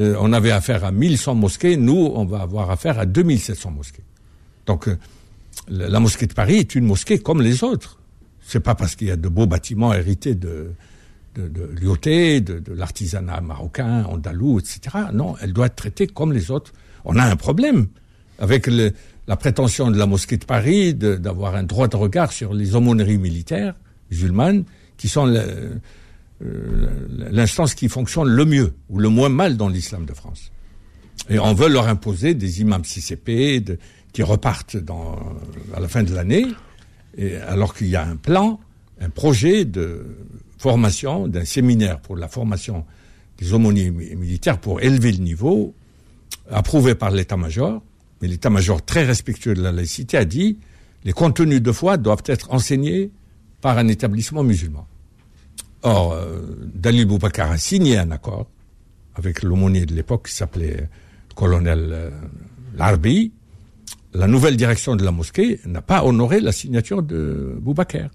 euh, 0.00 0.16
on 0.20 0.32
avait 0.32 0.52
affaire 0.52 0.84
à 0.84 0.92
1100 0.92 1.34
mosquées, 1.34 1.76
nous, 1.76 2.12
on 2.14 2.24
va 2.24 2.42
avoir 2.42 2.70
affaire 2.70 2.98
à 2.98 3.06
2700 3.06 3.70
mosquées. 3.70 4.04
Donc, 4.66 4.88
euh, 4.88 4.96
la 5.68 5.98
mosquée 5.98 6.26
de 6.26 6.34
Paris 6.34 6.56
est 6.56 6.74
une 6.74 6.84
mosquée 6.84 7.18
comme 7.18 7.42
les 7.42 7.64
autres. 7.64 7.98
C'est 8.40 8.60
pas 8.60 8.74
parce 8.74 8.94
qu'il 8.94 9.08
y 9.08 9.10
a 9.10 9.16
de 9.16 9.28
beaux 9.28 9.46
bâtiments 9.46 9.92
hérités 9.92 10.34
de, 10.34 10.70
de, 11.34 11.48
de 11.48 11.70
l'IOT, 11.80 11.96
de, 11.96 12.60
de 12.60 12.72
l'artisanat 12.72 13.40
marocain, 13.40 14.04
andalou, 14.04 14.60
etc. 14.60 14.80
Non, 15.12 15.34
elle 15.40 15.52
doit 15.52 15.66
être 15.66 15.76
traitée 15.76 16.06
comme 16.06 16.32
les 16.32 16.50
autres. 16.50 16.72
On 17.04 17.16
a 17.16 17.24
un 17.24 17.36
problème 17.36 17.88
avec 18.38 18.68
la 18.68 19.36
prétention 19.36 19.90
de 19.90 19.98
la 19.98 20.06
mosquée 20.06 20.36
de 20.36 20.44
Paris 20.44 20.94
d'avoir 20.94 21.56
un 21.56 21.64
droit 21.64 21.88
de 21.88 21.96
regard 21.96 22.32
sur 22.32 22.54
les 22.54 22.76
aumôneries 22.76 23.18
militaires 23.18 23.74
musulmanes, 24.10 24.64
qui 24.96 25.08
sont 25.08 25.28
euh, 25.28 25.74
l'instance 26.40 27.74
qui 27.74 27.88
fonctionne 27.88 28.28
le 28.28 28.44
mieux 28.44 28.74
ou 28.88 28.98
le 28.98 29.08
moins 29.08 29.28
mal 29.28 29.56
dans 29.56 29.68
l'islam 29.68 30.04
de 30.04 30.14
France. 30.14 30.52
Et 31.28 31.38
on 31.38 31.52
veut 31.52 31.68
leur 31.68 31.88
imposer 31.88 32.34
des 32.34 32.60
imams 32.60 32.84
CCP 32.84 33.64
qui 34.12 34.22
repartent 34.22 34.76
à 35.74 35.80
la 35.80 35.88
fin 35.88 36.02
de 36.02 36.14
l'année, 36.14 36.46
alors 37.46 37.74
qu'il 37.74 37.88
y 37.88 37.96
a 37.96 38.06
un 38.06 38.16
plan, 38.16 38.60
un 39.00 39.10
projet 39.10 39.64
de 39.64 40.06
formation, 40.58 41.28
d'un 41.28 41.44
séminaire 41.44 42.00
pour 42.00 42.16
la 42.16 42.28
formation 42.28 42.84
des 43.38 43.52
aumôniers 43.52 43.90
militaires 43.90 44.58
pour 44.58 44.80
élever 44.80 45.12
le 45.12 45.18
niveau, 45.18 45.74
approuvé 46.50 46.94
par 46.94 47.10
l'état-major, 47.10 47.82
mais 48.20 48.28
l'état-major 48.28 48.84
très 48.84 49.04
respectueux 49.04 49.54
de 49.54 49.62
la 49.62 49.72
laïcité 49.72 50.16
a 50.16 50.24
dit 50.24 50.58
les 51.04 51.12
contenus 51.12 51.62
de 51.62 51.72
foi 51.72 51.96
doivent 51.96 52.24
être 52.26 52.52
enseignés 52.52 53.10
par 53.60 53.78
un 53.78 53.88
établissement 53.88 54.42
musulman. 54.42 54.86
Or, 55.82 56.12
euh, 56.12 56.40
Dalil 56.74 57.06
Boubacar 57.06 57.50
a 57.52 57.58
signé 57.58 57.98
un 57.98 58.10
accord 58.10 58.46
avec 59.14 59.42
l'aumônier 59.42 59.86
de 59.86 59.94
l'époque 59.94 60.26
qui 60.28 60.34
s'appelait 60.34 60.88
colonel 61.34 61.88
euh, 61.92 62.10
Larbi. 62.76 63.32
La 64.14 64.26
nouvelle 64.26 64.56
direction 64.56 64.96
de 64.96 65.04
la 65.04 65.12
mosquée 65.12 65.60
n'a 65.66 65.82
pas 65.82 66.04
honoré 66.04 66.40
la 66.40 66.52
signature 66.52 67.02
de 67.02 67.56
Boubacar. 67.60 68.10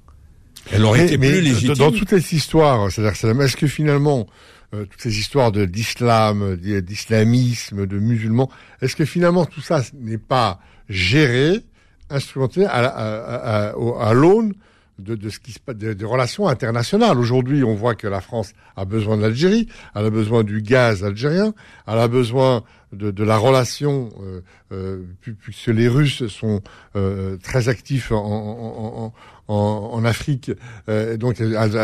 Elle 0.72 0.84
aurait 0.86 1.06
été 1.06 1.18
plus 1.18 1.42
légitime. 1.42 1.76
Dans 1.76 1.92
toutes 1.92 2.12
les 2.12 2.34
histoires, 2.34 2.92
c'est-à-dire, 2.92 3.42
est-ce 3.42 3.58
que 3.58 3.68
finalement, 3.68 4.28
euh, 4.74 4.86
toutes 4.86 5.02
ces 5.02 5.18
histoires 5.20 5.52
de 5.52 5.66
d'islam, 5.66 6.56
d'islamisme, 6.56 7.86
de 7.86 8.00
musulmans, 8.00 8.50
est-ce 8.82 8.96
que 8.96 9.06
finalement 9.06 9.46
tout 9.46 9.62
ça 9.62 9.82
n'est 9.94 10.18
pas 10.18 10.60
géré, 10.90 11.62
instrumenté 12.10 12.66
à, 12.66 12.72
à, 12.72 13.70
à, 13.70 13.74
à 14.02 14.14
l'aune 14.14 14.54
de, 15.00 15.16
de 15.16 15.30
ce 15.30 15.40
qui 15.40 15.52
se 15.52 15.60
passe, 15.60 15.76
des 15.76 16.06
relations 16.06 16.48
internationales. 16.48 17.18
Aujourd'hui, 17.18 17.64
on 17.64 17.76
voit 17.76 17.96
que 17.96 18.08
la 18.08 18.22
France 18.22 18.54
a 18.76 18.86
besoin 18.86 19.18
de 19.18 19.22
l'Algérie, 19.22 19.68
elle 19.96 20.06
a 20.06 20.10
besoin 20.10 20.44
du 20.44 20.62
gaz 20.62 21.04
algérien, 21.04 21.54
elle 21.88 22.00
a 22.00 22.08
besoin 22.08 22.64
de, 22.92 23.12
de 23.12 23.24
la 23.24 23.38
relation, 23.38 24.10
euh, 24.22 24.42
euh, 24.72 25.04
puisque 25.42 25.68
les 25.68 25.88
Russes 25.88 26.28
sont 26.28 26.62
euh, 26.96 27.38
très 27.38 27.70
actifs 27.70 28.12
en, 28.12 28.18
en, 28.18 29.14
en, 29.48 29.90
en 29.94 30.06
Afrique, 30.06 30.52
euh, 30.90 31.18
donc 31.18 31.42
elle, 31.42 31.56
elle, 31.56 31.76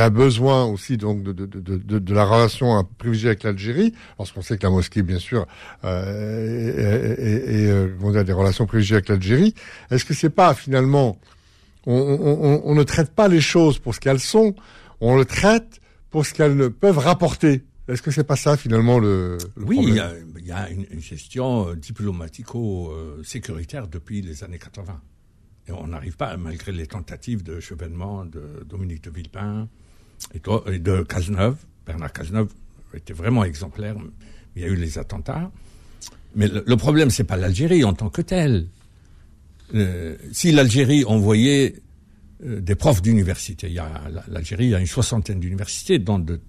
a 0.00 0.10
besoin 0.10 0.64
aussi 0.64 0.96
donc 0.96 1.22
de, 1.22 1.32
de, 1.32 1.98
de, 1.98 2.14
la 2.14 2.24
relation 2.24 2.84
privilégiée 2.98 3.28
avec 3.28 3.44
l'Algérie, 3.44 3.94
lorsqu'on 4.18 4.42
sait 4.42 4.58
que 4.58 4.64
la 4.64 4.70
mosquée, 4.70 5.02
bien 5.02 5.18
sûr, 5.18 5.46
euh, 5.84 7.14
est, 7.18 8.24
des 8.24 8.32
relations 8.32 8.66
privilégiées 8.66 8.96
avec 8.96 9.08
l'Algérie. 9.08 9.54
Est-ce 9.90 10.04
que 10.04 10.14
c'est 10.14 10.30
pas 10.30 10.54
finalement 10.54 11.18
on, 11.88 12.74
ne 12.74 12.82
traite 12.82 13.10
pas 13.10 13.28
les 13.28 13.40
choses 13.40 13.78
pour 13.78 13.94
ce 13.94 14.00
qu'elles 14.00 14.20
sont, 14.20 14.54
on 15.00 15.16
le 15.16 15.24
traite 15.24 15.80
pour 16.10 16.26
ce 16.26 16.34
qu'elles 16.34 16.68
peuvent 16.70 16.98
rapporter. 16.98 17.64
Est-ce 17.88 18.02
que 18.02 18.10
c'est 18.10 18.24
pas 18.24 18.36
ça 18.36 18.58
finalement 18.58 18.98
le, 18.98 19.38
Oui, 19.56 19.78
il 19.82 19.94
y 19.94 20.00
a, 20.52 20.68
une, 20.68 21.00
gestion 21.00 21.70
euh, 21.70 21.74
diplomatico-sécuritaire 21.74 23.88
depuis 23.88 24.20
les 24.20 24.44
années 24.44 24.58
80. 24.58 25.00
Et 25.68 25.72
on 25.72 25.86
n'arrive 25.86 26.16
pas, 26.16 26.36
malgré 26.36 26.72
les 26.72 26.86
tentatives 26.86 27.42
de 27.42 27.60
chevènement 27.60 28.26
de 28.26 28.66
Dominique 28.66 29.04
de 29.04 29.10
Villepin 29.10 29.68
et 30.34 30.40
de 30.78 31.02
Cazeneuve. 31.02 31.56
Bernard 31.86 32.12
Cazeneuve 32.12 32.52
était 32.92 33.14
vraiment 33.14 33.44
exemplaire. 33.44 33.96
Il 34.56 34.62
y 34.62 34.66
a 34.66 34.68
eu 34.68 34.76
les 34.76 34.98
attentats. 34.98 35.50
Mais 36.34 36.48
le, 36.48 36.62
le 36.66 36.76
problème, 36.76 37.08
c'est 37.08 37.24
pas 37.24 37.38
l'Algérie 37.38 37.84
en 37.84 37.94
tant 37.94 38.10
que 38.10 38.20
telle. 38.20 38.68
Euh, 39.74 40.16
si 40.32 40.52
l'Algérie 40.52 41.04
envoyait 41.04 41.76
euh, 42.44 42.60
des 42.60 42.74
profs 42.74 43.02
d'université, 43.02 43.66
il 43.68 43.74
y 43.74 43.78
a 43.78 43.90
l'Algérie, 44.28 44.74
a 44.74 44.80
une 44.80 44.86
soixantaine 44.86 45.40
d'universités 45.40 45.98
dans 45.98 46.18
de 46.18 46.40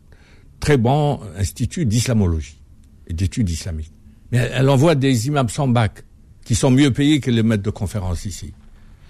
très 0.59 0.77
bons 0.77 1.19
instituts 1.37 1.85
d'islamologie 1.85 2.61
et 3.07 3.13
d'études 3.13 3.49
islamiques. 3.49 3.93
Mais 4.31 4.49
elle, 4.53 4.69
envoie 4.69 4.95
des 4.95 5.27
imams 5.27 5.49
sans 5.49 5.67
bac 5.67 6.03
qui 6.45 6.55
sont 6.55 6.71
mieux 6.71 6.91
payés 6.91 7.19
que 7.19 7.31
les 7.31 7.43
maîtres 7.43 7.63
de 7.63 7.69
conférences 7.69 8.25
ici. 8.25 8.53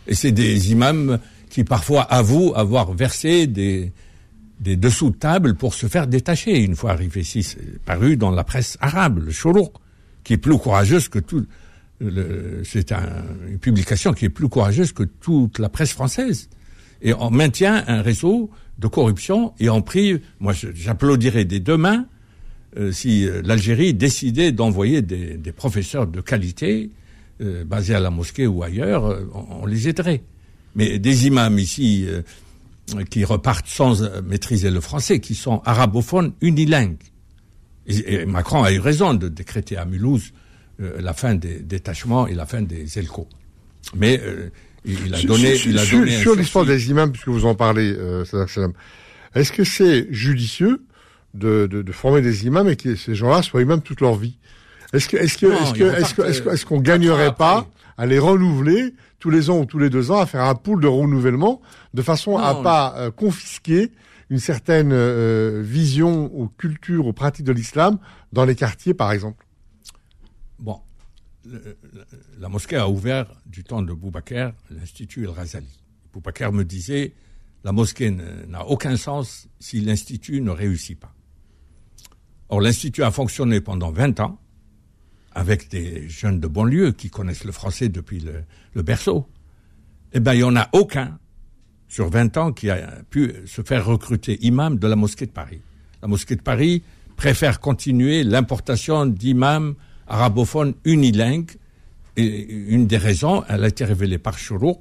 Et 0.08 0.16
c'est 0.16 0.32
des 0.32 0.72
imams 0.72 1.20
qui 1.50 1.64
parfois 1.64 2.04
avouent 2.04 2.54
avoir 2.56 2.94
versé 2.94 3.48
des, 3.48 3.92
des 4.60 4.76
dessous 4.76 5.10
de 5.10 5.16
table 5.16 5.56
pour 5.56 5.74
se 5.74 5.88
faire 5.88 6.08
détacher. 6.08 6.60
Une 6.64 6.76
fois 6.76 6.92
arrivé 6.92 7.22
ici, 7.22 7.44
c'est 7.44 7.80
paru 7.84 8.18
dans 8.18 8.32
la 8.32 8.44
presse 8.44 8.78
arabe, 8.82 9.24
le 9.26 9.32
Chourouk, 9.32 9.74
qui 10.24 10.34
est 10.34 10.38
plus 10.38 10.58
courageuse 10.58 11.10
que 11.10 11.20
tout. 11.20 11.46
C'est 12.64 12.92
une 12.92 13.60
publication 13.60 14.14
qui 14.14 14.26
est 14.26 14.30
plus 14.30 14.48
courageuse 14.48 14.94
que 14.94 15.04
toute 15.04 15.60
la 15.60 15.70
presse 15.70 15.92
française. 15.92 16.50
Et 17.02 17.14
on 17.14 17.30
maintient 17.30 17.84
un 17.88 18.02
réseau 18.02 18.50
de 18.78 18.88
corruption 18.88 19.54
et 19.60 19.70
on 19.70 19.82
prie, 19.82 20.22
moi 20.40 20.54
j'applaudirais 20.54 21.46
des 21.46 21.60
deux 21.60 21.78
mains 21.78 22.06
euh, 22.78 22.92
si 22.92 23.28
euh, 23.28 23.42
l'Algérie 23.44 23.94
décidait 23.94 24.52
d'envoyer 24.52 25.02
des, 25.02 25.38
des, 25.38 25.52
professeurs 25.52 26.06
de 26.06 26.22
qualité 26.22 26.92
euh, 27.42 27.64
basés 27.64 27.96
à 27.96 28.00
la 28.00 28.12
mosquée 28.12 28.46
ou 28.48 28.62
ailleurs, 28.64 29.04
on, 29.34 29.64
on, 29.64 29.66
les 29.66 29.90
aiderait. 29.90 30.22
Mais 30.76 31.00
des 31.00 31.28
imams 31.28 31.58
ici 31.58 32.06
qui 33.10 33.26
repartent 33.26 33.68
sans 33.68 34.04
maîtriser 34.22 34.70
le 34.70 34.82
français, 34.82 35.20
qui 35.20 35.34
sont 35.34 35.62
arabophones 35.66 36.34
unilingues. 36.42 36.98
Et, 37.88 38.26
Macron 38.26 38.64
a 38.64 38.72
eu 38.72 38.80
raison 38.80 39.14
de 39.16 39.28
décréter 39.28 39.78
à 39.78 39.86
Mulhouse 39.86 40.32
euh, 40.32 40.39
la 40.80 41.14
fin 41.14 41.36
des 41.36 41.60
détachements 41.60 42.28
et 42.28 42.34
la 42.34 42.46
fin 42.46 42.62
des 42.62 42.98
ELCO. 42.98 43.28
Mais 43.96 44.20
euh, 44.24 44.50
il 44.86 45.14
a 45.14 45.22
donné, 45.22 45.56
sur, 45.56 45.72
il 45.72 45.80
a 45.80 45.86
donné 45.86 46.18
sur, 46.18 46.36
l'histoire 46.36 46.66
des 46.66 46.90
imams, 46.90 47.12
puisque 47.12 47.28
vous 47.28 47.46
en 47.46 47.56
parlez, 47.56 47.94
euh, 47.98 48.24
est-ce 49.36 49.52
que 49.52 49.64
c'est 49.64 50.08
judicieux 50.12 50.84
de, 51.34 51.68
de, 51.68 51.82
de, 51.82 51.92
former 51.92 52.22
des 52.22 52.46
imams 52.46 52.68
et 52.70 52.76
que 52.76 52.96
ces 52.96 53.16
gens-là 53.16 53.42
soient 53.42 53.62
imams 53.62 53.82
toute 53.82 54.02
leur 54.02 54.16
vie? 54.16 54.38
Est-ce 54.94 55.08
que, 55.08 55.18
est-ce 55.18 55.38
que, 55.38 55.46
est-ce 55.48 55.74
que, 55.74 55.84
est-ce 55.84 56.14
que, 56.14 56.22
est-ce, 56.24 56.50
est-ce 56.50 56.66
qu'on 56.66 56.80
gagnerait 56.80 57.36
pas 57.36 57.68
à 57.98 58.06
les 58.06 58.18
renouveler 58.20 58.94
tous 59.20 59.30
les 59.30 59.50
ans 59.50 59.60
ou 59.60 59.66
tous 59.66 59.80
les 59.80 59.90
deux 59.90 60.12
ans, 60.12 60.20
à 60.20 60.26
faire 60.26 60.44
un 60.44 60.56
pool 60.56 60.82
de 60.82 60.88
renouvellement, 60.88 61.62
de 61.94 62.02
façon 62.02 62.38
à 62.38 62.56
pas 62.56 62.96
euh, 62.98 63.12
confisquer 63.12 63.92
une 64.30 64.40
certaine 64.40 64.92
euh, 64.94 65.62
vision 65.64 66.34
aux 66.34 66.48
cultures, 66.48 67.06
aux 67.06 67.14
pratiques 67.14 67.46
de 67.46 67.52
l'islam 67.52 67.98
dans 68.32 68.46
les 68.46 68.56
quartiers, 68.56 68.94
par 68.94 69.12
exemple? 69.12 69.46
Bon, 70.60 70.82
la 72.38 72.50
mosquée 72.50 72.76
a 72.76 72.90
ouvert 72.90 73.28
du 73.46 73.64
temps 73.64 73.82
de 73.82 73.94
Boubacar 73.94 74.54
l'Institut 74.70 75.24
El-Razali. 75.24 75.80
Boubacar 76.12 76.52
me 76.52 76.64
disait, 76.66 77.14
la 77.64 77.72
mosquée 77.72 78.12
n'a 78.12 78.66
aucun 78.66 78.98
sens 78.98 79.48
si 79.60 79.80
l'Institut 79.80 80.42
ne 80.42 80.52
réussit 80.52 81.00
pas. 81.00 81.14
Or, 82.50 82.62
l'Institut 82.62 83.04
a 83.04 83.12
fonctionné 83.12 83.62
pendant 83.62 83.92
20 83.92 84.20
ans 84.20 84.40
avec 85.32 85.70
des 85.70 86.10
jeunes 86.10 86.40
de 86.40 86.48
banlieue 86.48 86.92
qui 86.92 87.10
connaissent 87.10 87.44
le 87.44 87.52
français 87.52 87.88
depuis 87.88 88.20
le, 88.20 88.82
berceau, 88.82 89.28
eh 90.12 90.20
ben, 90.20 90.34
il 90.34 90.38
n'y 90.38 90.44
en 90.44 90.56
a 90.56 90.68
aucun 90.74 91.20
sur 91.88 92.10
20 92.10 92.38
ans 92.38 92.52
qui 92.52 92.70
a 92.70 93.04
pu 93.10 93.34
se 93.46 93.62
faire 93.62 93.86
recruter 93.86 94.44
imam 94.46 94.78
de 94.78 94.88
la 94.88 94.96
mosquée 94.96 95.28
de 95.28 95.32
Paris. 95.32 95.62
La 96.02 96.08
mosquée 96.08 96.36
de 96.36 96.42
Paris 96.42 96.84
préfère 97.16 97.60
continuer 97.60 98.24
l'importation 98.24 99.06
d'imams 99.06 99.76
arabophones 100.10 100.74
unilingues. 100.86 101.52
Et 102.18 102.48
une 102.68 102.88
des 102.88 102.98
raisons, 102.98 103.44
elle 103.48 103.64
a 103.64 103.68
été 103.68 103.86
révélée 103.86 104.18
par 104.18 104.38
Chourouk, 104.38 104.80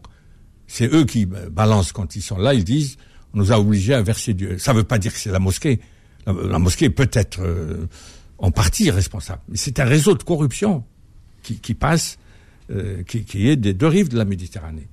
c'est 0.67 0.93
eux 0.93 1.05
qui 1.05 1.25
balancent 1.27 1.93
quand 1.93 2.17
ils 2.17 2.23
sont 2.23 2.39
là, 2.39 2.53
ils 2.53 2.65
disent, 2.65 2.97
on 3.33 3.39
nous 3.39 3.53
a 3.53 3.61
obligés 3.61 3.95
à 3.95 4.03
verser 4.03 4.35
du... 4.35 4.59
Ça 4.59 4.73
ne 4.73 4.79
veut 4.79 4.85
pas 4.85 4.99
dire 4.99 5.13
que 5.13 5.19
c'est 5.19 5.31
la 5.31 5.39
mosquée. 5.39 5.81
La, 6.27 6.59
mosquée 6.59 6.91
peut 6.91 7.11
être... 7.13 7.41
Euh, 7.41 7.87
en 8.39 8.51
partie 8.51 8.91
responsable. 8.91 9.43
Mais 9.49 9.57
c'est 9.57 9.81
un 9.81 9.85
réseau 9.85 10.15
de 10.15 10.23
corruption 10.23 10.85
qui, 11.43 11.59
qui 11.59 11.75
passe, 11.75 12.19
euh, 12.71 13.03
qui, 13.03 13.25
qui, 13.25 13.49
est 13.49 13.57
des 13.57 13.75
deux 13.75 13.87
rives 13.87 14.09
de 14.09 14.17
la 14.17 14.25
Méditerranée. 14.25 14.89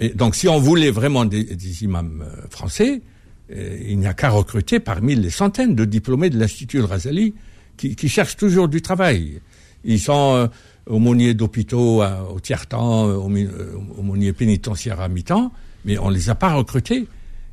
Et 0.00 0.10
donc, 0.10 0.36
si 0.36 0.48
on 0.48 0.60
voulait 0.60 0.90
vraiment 0.90 1.24
des, 1.24 1.44
des 1.44 1.84
imams 1.84 2.24
euh, 2.24 2.46
français, 2.50 3.02
euh, 3.50 3.78
il 3.86 3.98
n'y 3.98 4.06
a 4.06 4.14
qu'à 4.14 4.30
recruter 4.30 4.78
parmi 4.78 5.16
les 5.16 5.30
centaines 5.30 5.74
de 5.74 5.84
diplômés 5.84 6.30
de 6.30 6.38
l'Institut 6.38 6.80
Razali 6.80 7.34
qui, 7.76 7.96
qui, 7.96 8.08
cherchent 8.08 8.36
toujours 8.36 8.68
du 8.68 8.80
travail. 8.80 9.40
Ils 9.84 10.00
sont 10.00 10.34
euh, 10.34 10.46
aumôniers 10.86 11.34
d'hôpitaux 11.34 12.02
au 12.02 12.40
tiers-temps, 12.40 13.04
aumôniers 13.06 14.32
pénitentiaires 14.32 15.00
à 15.00 15.08
mi-temps, 15.08 15.52
mais 15.84 15.98
on 15.98 16.08
les 16.08 16.30
a 16.30 16.34
pas 16.34 16.54
recrutés. 16.54 17.06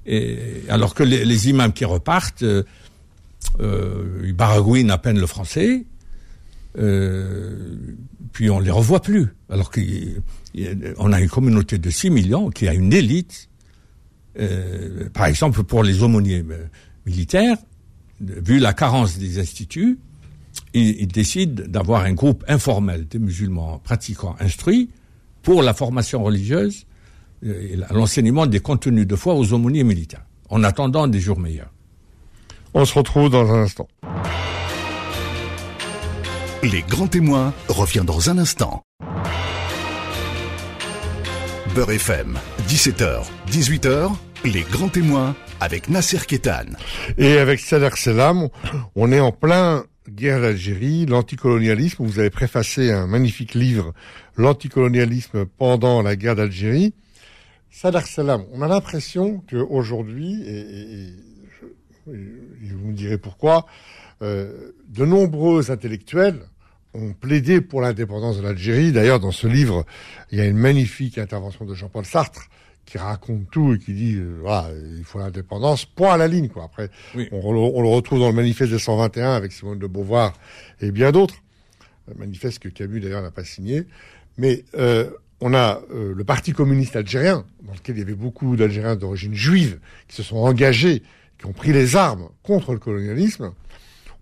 Et, 0.05 0.63
alors 0.69 0.93
que 0.93 1.03
les, 1.03 1.49
imams 1.49 1.73
qui 1.73 1.83
repartent 1.83 2.45
euh, 3.59 4.21
ils 4.23 4.33
baragouinent 4.33 4.91
à 4.91 4.97
peine 4.97 5.19
le 5.19 5.27
français, 5.27 5.85
euh, 6.77 7.75
puis 8.33 8.49
on 8.49 8.59
les 8.59 8.71
revoit 8.71 9.01
plus. 9.01 9.27
Alors 9.49 9.71
qu'on 9.71 11.13
a 11.13 11.21
une 11.21 11.29
communauté 11.29 11.77
de 11.77 11.89
6 11.89 12.09
millions 12.09 12.49
qui 12.49 12.67
a 12.67 12.73
une 12.73 12.93
élite. 12.93 13.49
Euh, 14.39 15.07
par 15.13 15.27
exemple, 15.27 15.63
pour 15.63 15.83
les 15.83 16.03
aumôniers 16.03 16.43
euh, 16.49 16.65
militaires, 17.05 17.57
vu 18.19 18.59
la 18.59 18.73
carence 18.73 19.17
des 19.17 19.39
instituts, 19.39 19.97
ils, 20.75 21.01
ils 21.01 21.07
décident 21.07 21.63
d'avoir 21.65 22.03
un 22.03 22.13
groupe 22.13 22.43
informel 22.47 23.07
des 23.07 23.19
musulmans 23.19 23.79
pratiquants 23.83 24.35
instruits 24.39 24.91
pour 25.41 25.63
la 25.63 25.73
formation 25.73 26.23
religieuse 26.23 26.85
euh, 27.45 27.71
et 27.71 27.93
l'enseignement 27.93 28.45
des 28.45 28.59
contenus 28.59 29.07
de 29.07 29.15
foi 29.15 29.35
aux 29.35 29.53
aumôniers 29.53 29.83
militaires, 29.83 30.25
en 30.49 30.63
attendant 30.63 31.07
des 31.07 31.19
jours 31.19 31.39
meilleurs. 31.39 31.71
On 32.73 32.83
se 32.83 32.93
retrouve 32.93 33.29
dans 33.29 33.49
un 33.51 33.63
instant. 33.63 33.87
Les 36.61 36.81
grands 36.81 37.07
témoins 37.07 37.53
revient 37.69 38.03
dans 38.05 38.29
un 38.29 38.37
instant. 38.37 38.83
Beurre 41.73 41.91
FM, 41.91 42.37
17h, 42.67 43.23
18h, 43.51 44.11
les 44.45 44.61
grands 44.61 44.89
témoins 44.89 45.35
avec 45.59 45.89
Nasser 45.89 46.19
Kétan. 46.27 46.65
Et 47.17 47.37
avec 47.37 47.59
Sader 47.59 47.89
Selam, 47.95 48.49
on 48.95 49.11
est 49.11 49.19
en 49.19 49.31
plein 49.31 49.83
guerre 50.09 50.41
d'Algérie, 50.41 51.05
l'anticolonialisme. 51.05 52.03
Vous 52.03 52.19
avez 52.19 52.29
préfacé 52.29 52.91
un 52.91 53.07
magnifique 53.07 53.53
livre, 53.53 53.93
L'anticolonialisme 54.37 55.45
pendant 55.45 56.01
la 56.01 56.15
guerre 56.15 56.35
d'Algérie. 56.35 56.93
Sader 57.71 58.01
Selam, 58.05 58.43
on 58.51 58.61
a 58.61 58.67
l'impression 58.67 59.43
qu'aujourd'hui, 59.49 60.43
et, 60.45 61.07
et 62.07 62.69
vous 62.73 62.87
me 62.87 62.93
direz 62.93 63.17
pourquoi, 63.17 63.65
euh, 64.21 64.71
de 64.87 65.05
nombreux 65.05 65.71
intellectuels 65.71 66.39
ont 66.93 67.13
plaidé 67.13 67.61
pour 67.61 67.81
l'indépendance 67.81 68.37
de 68.37 68.43
l'Algérie. 68.43 68.91
D'ailleurs, 68.91 69.19
dans 69.19 69.31
ce 69.31 69.47
livre, 69.47 69.85
il 70.31 70.37
y 70.37 70.41
a 70.41 70.45
une 70.45 70.57
magnifique 70.57 71.17
intervention 71.17 71.65
de 71.65 71.73
Jean-Paul 71.73 72.05
Sartre 72.05 72.49
qui 72.85 72.97
raconte 72.97 73.49
tout 73.51 73.73
et 73.73 73.79
qui 73.79 73.93
dit 73.93 74.15
euh, 74.15 74.37
voilà, 74.41 74.69
il 74.97 75.03
faut 75.03 75.19
l'indépendance, 75.19 75.85
point 75.85 76.13
à 76.13 76.17
la 76.17 76.27
ligne. 76.27 76.49
Quoi. 76.49 76.63
Après, 76.63 76.89
on, 77.31 77.51
le 77.51 77.89
retrouve 77.89 78.19
dans 78.19 78.29
le 78.29 78.35
manifeste 78.35 78.71
des 78.71 78.79
121 78.79 79.33
avec 79.33 79.51
Simone 79.51 79.79
de 79.79 79.87
Beauvoir 79.87 80.33
et 80.81 80.91
bien 80.91 81.11
d'autres. 81.11 81.35
Un 82.11 82.19
manifeste 82.19 82.59
que 82.59 82.69
Camus 82.69 82.99
d'ailleurs 82.99 83.23
n'a 83.23 83.31
pas 83.31 83.43
signé. 83.43 83.85
Mais 84.37 84.63
euh, 84.77 85.09
on 85.41 85.53
a 85.53 85.81
euh, 85.93 86.13
le 86.15 86.23
Parti 86.23 86.53
communiste 86.53 86.95
algérien, 86.95 87.45
dans 87.63 87.73
lequel 87.73 87.95
il 87.95 87.99
y 87.99 88.01
avait 88.01 88.13
beaucoup 88.13 88.55
d'Algériens 88.55 88.95
d'origine 88.95 89.33
juive 89.33 89.79
qui 90.07 90.15
se 90.15 90.23
sont 90.23 90.37
engagés 90.37 91.03
qui 91.37 91.45
ont 91.45 91.53
pris 91.53 91.73
les 91.73 91.95
armes 91.95 92.29
contre 92.43 92.73
le 92.73 92.79
colonialisme. 92.79 93.51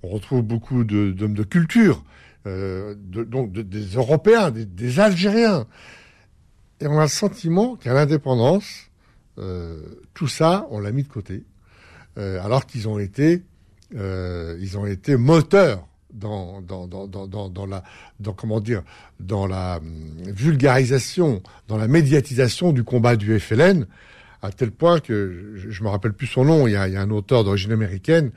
On 0.02 0.10
retrouve 0.10 0.42
beaucoup 0.42 0.84
d'hommes 0.84 1.34
de, 1.34 1.44
culture, 1.44 2.04
euh, 2.48 2.96
de, 2.98 3.24
donc 3.24 3.52
des 3.54 3.96
Européens, 3.96 4.52
des, 4.52 5.00
Algériens. 5.00 5.66
Et 6.82 6.88
on 6.88 6.98
a 7.00 7.04
le 7.04 7.08
sentiment 7.08 7.76
qu'à 7.76 7.94
l'indépendance, 7.94 8.90
euh, 9.38 9.82
tout 10.14 10.28
ça, 10.28 10.68
on 10.70 10.80
l'a 10.80 10.92
mis 10.92 11.04
de 11.04 11.08
côté, 11.08 11.44
euh, 12.18 12.44
alors 12.44 12.66
qu'ils 12.66 12.88
ont 12.88 13.00
été, 13.00 13.42
euh, 13.96 14.58
ils 14.60 14.78
ont 14.78 14.86
été 14.86 15.16
moteurs 15.18 15.88
dans, 16.14 16.62
dans, 16.62 16.88
dans, 16.88 17.08
dans, 17.08 17.50
dans 17.50 17.66
la, 17.66 17.84
dans, 18.20 18.34
comment 18.34 18.60
dire, 18.60 18.84
dans 19.20 19.48
la 19.48 19.78
hum, 19.78 20.18
vulgarisation, 20.28 21.42
dans 21.68 21.78
la 21.78 21.88
médiatisation 21.88 22.72
du 22.72 22.84
combat 22.84 23.16
du 23.16 23.40
FLN 23.40 23.88
à 24.42 24.52
tel 24.52 24.72
point 24.72 25.00
que 25.00 25.54
je, 25.56 25.72
je 25.72 25.84
me 25.84 25.90
rappelle 25.90 26.14
plus 26.14 26.28
son 26.28 26.46
nom. 26.46 26.68
Il 26.68 26.72
y 26.72 26.76
a, 26.76 26.88
il 26.88 26.94
y 26.94 26.98
a 26.98 27.02
un 27.02 27.10
auteur 27.10 27.44
d'origine 27.44 27.72
américaine 27.72 28.32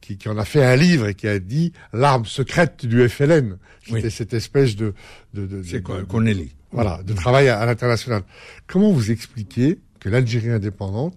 qui, 0.00 0.18
qui, 0.18 0.28
en 0.28 0.36
a 0.36 0.44
fait 0.44 0.64
un 0.64 0.76
livre 0.76 1.06
et 1.06 1.14
qui 1.14 1.28
a 1.28 1.38
dit 1.38 1.72
l'arme 1.92 2.26
secrète 2.26 2.84
du 2.84 3.08
FLN. 3.08 3.56
C'était 3.86 4.10
cette 4.10 4.34
espèce 4.34 4.76
de, 4.76 4.92
de, 5.34 5.46
de, 5.46 5.62
c'est 5.62 5.82
Connelly? 5.82 6.52
Voilà, 6.72 7.02
de 7.02 7.12
travail 7.12 7.48
à, 7.48 7.64
l'international. 7.66 8.22
Comment 8.66 8.92
vous 8.92 9.10
expliquez 9.10 9.78
que 10.00 10.08
l'Algérie 10.08 10.50
indépendante 10.50 11.16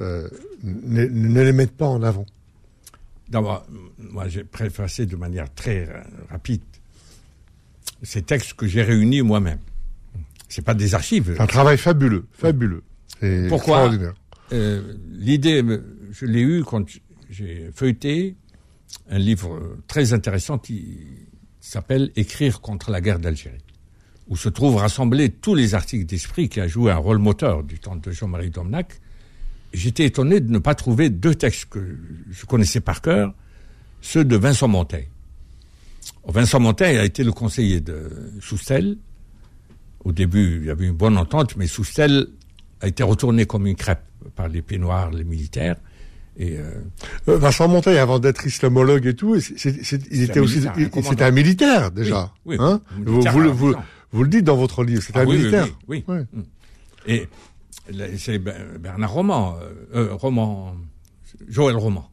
euh, 0.00 0.28
ne, 0.62 1.04
ne, 1.04 1.42
les 1.42 1.52
mette 1.52 1.76
pas 1.76 1.86
en 1.86 2.02
avant? 2.02 2.26
D'abord, 3.28 3.66
moi 3.98 4.28
j'ai 4.28 4.42
préfacé 4.44 5.06
de 5.06 5.16
manière 5.16 5.52
très 5.54 5.88
rapide 6.30 6.62
ces 8.02 8.22
textes 8.22 8.54
que 8.54 8.66
j'ai 8.66 8.82
réunis 8.82 9.22
moi-même. 9.22 9.58
C'est 10.48 10.64
pas 10.64 10.74
des 10.74 10.94
archives. 10.94 11.34
C'est 11.36 11.42
un 11.42 11.46
travail 11.46 11.78
fabuleux, 11.78 12.26
fabuleux. 12.32 12.82
Pourquoi? 13.48 13.90
euh, 14.52 14.94
L'idée, 15.12 15.62
je 16.10 16.26
l'ai 16.26 16.40
eue 16.40 16.64
quand 16.64 16.84
j'ai 17.28 17.70
feuilleté 17.74 18.36
un 19.10 19.18
livre 19.18 19.76
très 19.86 20.12
intéressant 20.12 20.58
qui 20.58 20.98
s'appelle 21.60 22.10
Écrire 22.16 22.60
contre 22.60 22.90
la 22.90 23.00
guerre 23.00 23.18
d'Algérie, 23.18 23.62
où 24.30 24.36
se 24.36 24.48
trouvent 24.48 24.76
rassemblés 24.76 25.28
tous 25.28 25.56
les 25.56 25.74
articles 25.74 26.06
d'esprit 26.06 26.48
qui 26.48 26.60
a 26.60 26.68
joué 26.68 26.92
un 26.92 26.96
rôle 26.96 27.18
moteur 27.18 27.64
du 27.64 27.78
temps 27.80 27.96
de 27.96 28.10
Jean-Marie 28.12 28.50
Domnac. 28.50 29.00
J'étais 29.74 30.04
étonné 30.04 30.40
de 30.40 30.50
ne 30.50 30.58
pas 30.58 30.76
trouver 30.76 31.10
deux 31.10 31.34
textes 31.34 31.66
que 31.68 31.96
je 32.30 32.46
connaissais 32.46 32.80
par 32.80 33.02
cœur, 33.02 33.34
ceux 34.00 34.24
de 34.24 34.36
Vincent 34.36 34.68
Monteil. 34.68 35.08
Vincent 36.26 36.60
Monteil 36.60 36.96
a 36.96 37.04
été 37.04 37.24
le 37.24 37.32
conseiller 37.32 37.80
de 37.80 38.10
Soustel. 38.40 38.96
Au 40.04 40.12
début, 40.12 40.58
il 40.60 40.66
y 40.66 40.70
avait 40.70 40.86
une 40.86 40.94
bonne 40.94 41.18
entente, 41.18 41.56
mais 41.56 41.66
Soustel 41.66 42.28
a 42.80 42.86
été 42.86 43.02
retourné 43.02 43.46
comme 43.46 43.66
une 43.66 43.76
crêpe 43.76 44.04
par 44.36 44.48
les 44.48 44.62
pieds 44.62 44.78
noirs, 44.78 45.10
les 45.10 45.24
militaires. 45.24 45.76
Et 46.36 46.56
euh, 46.56 46.70
euh, 47.28 47.36
Vincent 47.36 47.68
Monteil, 47.68 47.98
avant 47.98 48.20
d'être 48.20 48.46
islamologue 48.46 49.06
et 49.06 49.14
tout, 49.14 49.36
il 49.36 50.22
était 50.22 50.40
aussi, 50.40 50.62
c'était 51.02 51.24
un 51.24 51.30
militaire 51.32 51.90
déjà. 51.90 52.32
Oui, 52.46 52.56
hein? 52.60 52.80
vous, 52.96 53.20
vous, 53.20 53.52
vous, 53.52 53.74
le 54.12 54.28
dites 54.28 54.44
dans 54.44 54.56
votre 54.56 54.84
livre, 54.84 55.02
c'était 55.02 55.20
ah 55.20 55.22
un 55.22 55.26
militaire. 55.26 55.68
Oui, 55.88 56.04
oui. 56.08 56.18
Mm. 56.32 56.42
Et 57.06 57.28
c'est 58.18 58.38
Bernard 58.38 59.12
Roman, 59.12 59.56
euh, 59.94 60.14
Roman, 60.14 60.76
Joël 61.48 61.76
Roman, 61.76 62.10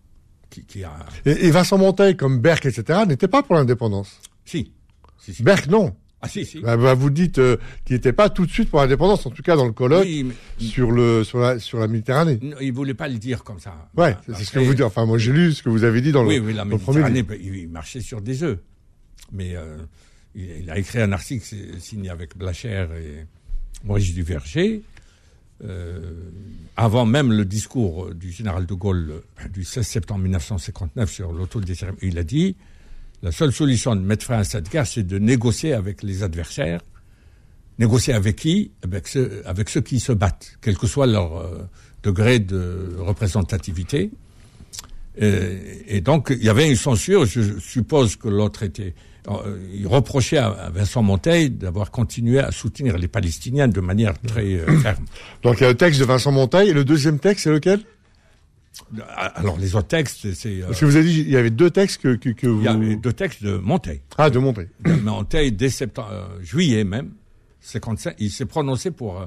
qui, 0.50 0.84
a. 0.84 0.92
Et, 1.26 1.52
Vincent 1.52 1.78
Monteil, 1.78 2.16
comme 2.16 2.40
Berck, 2.40 2.66
etc., 2.66 3.02
n'était 3.08 3.28
pas 3.28 3.44
pour 3.44 3.56
l'indépendance. 3.56 4.20
Si. 4.46 4.72
si, 5.20 5.34
si. 5.34 5.44
Berck, 5.44 5.68
non. 5.68 5.96
Ah 6.20 6.28
si, 6.28 6.46
si. 6.46 6.62
Bah, 6.62 6.78
bah, 6.78 6.96
vous 6.96 7.12
dites 7.12 7.38
euh, 7.38 7.58
qu'il 7.86 7.96
n'était 7.96 8.14
pas 8.14 8.30
tout 8.30 8.46
de 8.46 8.52
suite 8.52 8.72
pour 8.72 8.80
l'indépendance, 8.80 9.26
en 9.28 9.30
tout 9.30 9.44
cas 9.44 9.56
dans 9.56 9.66
le 9.66 9.72
colloque 9.72 10.08
sur 10.58 10.90
le 10.90 11.24
sur 11.24 11.38
la 11.38 11.60
sur 11.60 11.80
la 11.80 11.88
Méditerranée. 11.88 12.40
Non, 12.42 12.58
il 12.60 12.74
voulait 12.74 12.96
pas 12.96 13.08
le 13.08 13.20
dire 13.20 13.44
comme 13.44 13.60
ça. 13.60 13.90
Ouais, 13.96 14.18
c'est 14.26 14.44
ce 14.44 14.52
que 14.52 14.60
vous 14.60 14.74
dites. 14.74 14.84
Enfin, 14.84 15.06
moi 15.06 15.20
j'ai 15.20 15.32
lu 15.32 15.54
ce 15.54 15.62
que 15.62 15.70
vous 15.70 15.84
avez 15.84 16.02
dit 16.02 16.12
dans 16.12 16.24
le. 16.24 16.30
Oui, 16.30 16.40
oui, 16.40 16.54
la 16.54 16.66
Méditerranée, 16.66 17.24
il 17.40 17.70
marchait 17.70 18.02
sur 18.02 18.22
des 18.22 18.42
œufs, 18.42 18.58
mais 19.32 19.56
euh, 19.56 19.78
il, 20.38 20.69
a 20.69 20.78
écrit 20.78 21.02
un 21.02 21.12
article 21.12 21.45
signé 21.80 22.10
avec 22.10 22.38
Blacher 22.38 22.88
et 22.95 23.26
Maurice 23.84 24.13
Duverger. 24.13 24.82
Euh, 25.63 26.13
avant 26.76 27.08
même 27.08 27.32
le 27.32 27.43
discours 27.43 28.13
du 28.13 28.32
général 28.32 28.67
de 28.67 28.73
Gaulle 28.76 29.23
du 29.52 29.63
16 29.63 29.88
septembre 29.88 30.21
1959 30.21 31.12
sur 31.12 31.32
l'autodétermination, 31.32 32.08
il 32.08 32.19
a 32.19 32.23
dit 32.23 32.56
la 33.23 33.32
seule 33.32 33.52
solution 33.52 33.95
de 33.95 34.02
mettre 34.02 34.26
fin 34.26 34.38
à 34.38 34.43
cette 34.43 34.69
guerre, 34.69 34.86
c'est 34.86 35.04
de 35.04 35.17
négocier 35.17 35.73
avec 35.73 36.04
les 36.04 36.21
adversaires. 36.21 36.82
Négocier 37.80 38.13
avec 38.13 38.36
qui? 38.36 38.71
Avec 38.84 39.08
ceux, 39.08 39.41
avec 39.45 39.69
ceux 39.69 39.82
qui 39.82 40.00
se 40.00 40.12
battent, 40.12 40.58
quel 40.62 40.78
que 40.78 40.86
soit 40.86 41.08
leur 41.08 41.38
euh, 41.38 41.63
degré 42.04 42.39
de 42.39 42.95
représentativité. 43.00 44.12
Euh, 45.21 45.60
et, 45.88 46.02
donc, 46.02 46.28
il 46.30 46.43
y 46.43 46.50
avait 46.50 46.69
une 46.69 46.76
censure. 46.76 47.26
Je 47.26 47.60
suppose 47.60 48.15
que 48.15 48.28
l'autre 48.28 48.63
était. 48.63 48.93
Euh, 49.30 49.58
il 49.74 49.88
reprochait 49.88 50.38
à, 50.38 50.70
Vincent 50.74 51.04
Monteil 51.04 51.50
d'avoir 51.50 51.92
continué 51.92 52.40
à 52.40 52.52
soutenir 52.52 52.98
les 52.98 53.08
Palestiniens 53.08 53.68
de 53.68 53.82
manière 53.82 54.20
très 54.22 54.58
ferme. 54.82 55.06
Donc, 55.44 55.58
il 55.60 55.63
y 55.63 55.66
a 55.66 55.70
le 55.70 55.76
texte 55.78 56.00
de 56.00 56.06
Vincent 56.06 56.32
Monteil. 56.32 56.70
Et 56.70 56.74
le 56.74 56.86
deuxième 56.86 57.20
texte, 57.20 57.44
c'est 57.44 57.52
lequel? 57.52 57.82
Alors 59.36 59.58
les 59.58 59.76
autres 59.76 59.88
textes, 59.88 60.34
c'est. 60.34 60.60
Parce 60.60 60.80
que 60.80 60.86
vous 60.86 60.96
avez 60.96 61.06
dit 61.06 61.22
il 61.22 61.30
y 61.30 61.38
avait 61.38 61.50
deux 61.50 61.70
textes 61.70 62.02
que, 62.02 62.16
que, 62.16 62.48
vous. 62.48 62.62
Il 62.62 62.66
y 62.66 62.68
avait 62.68 62.96
deux 62.96 63.13
textes 63.13 63.44
de 63.44 63.58
Monteil. 63.58 64.02
Ah, 64.18 64.30
de 64.30 64.40
Monteil. 64.40 64.68
De 64.82 64.94
Monteil 64.94 65.52
dès 65.52 65.70
septembre, 65.70 66.10
euh, 66.12 66.44
juillet 66.44 66.84
même, 66.84 67.12
55, 67.62 68.16
il 68.20 68.32
s'est 68.32 68.46
prononcé 68.46 68.92
pour 68.92 69.20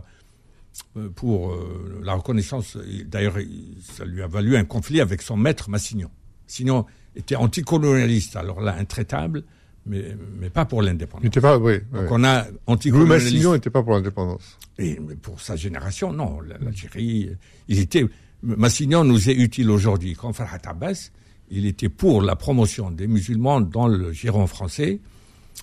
euh, 0.96 1.08
pour 1.14 1.52
euh, 1.52 2.00
la 2.04 2.14
reconnaissance. 2.14 2.76
D'ailleurs, 3.06 3.36
ça 3.82 4.04
lui 4.04 4.22
a 4.22 4.26
valu 4.26 4.56
un 4.56 4.64
conflit 4.64 5.00
avec 5.00 5.22
son 5.22 5.36
maître 5.36 5.68
Massignon. 5.68 6.10
Massignon 6.46 6.86
était 7.16 7.36
anticolonialiste, 7.36 8.36
alors 8.36 8.60
là 8.60 8.76
intraitable, 8.78 9.42
mais 9.86 10.16
mais 10.38 10.50
pas 10.50 10.64
pour 10.64 10.82
l'indépendance. 10.82 11.24
N'était 11.24 11.40
pas, 11.40 11.58
oui. 11.58 11.78
Donc 11.92 12.10
on 12.10 12.24
a 12.24 12.46
anticolonialiste. 12.66 13.32
Massignon 13.32 13.52
n'était 13.54 13.70
pas 13.70 13.82
pour 13.82 13.92
l'indépendance. 13.92 14.58
Et 14.78 14.98
pour 15.22 15.40
sa 15.40 15.56
génération, 15.56 16.12
non. 16.12 16.40
L'Algérie, 16.40 17.30
il 17.68 17.78
était 17.78 18.06
Massignon 18.42 19.04
nous 19.04 19.28
est 19.28 19.34
utile 19.34 19.70
aujourd'hui. 19.70 20.14
Quand 20.14 20.32
Farhat 20.32 20.60
Abbas, 20.64 21.10
il 21.50 21.66
était 21.66 21.88
pour 21.88 22.22
la 22.22 22.36
promotion 22.36 22.90
des 22.90 23.06
musulmans 23.06 23.60
dans 23.60 23.88
le 23.88 24.12
giron 24.12 24.46
français, 24.46 25.00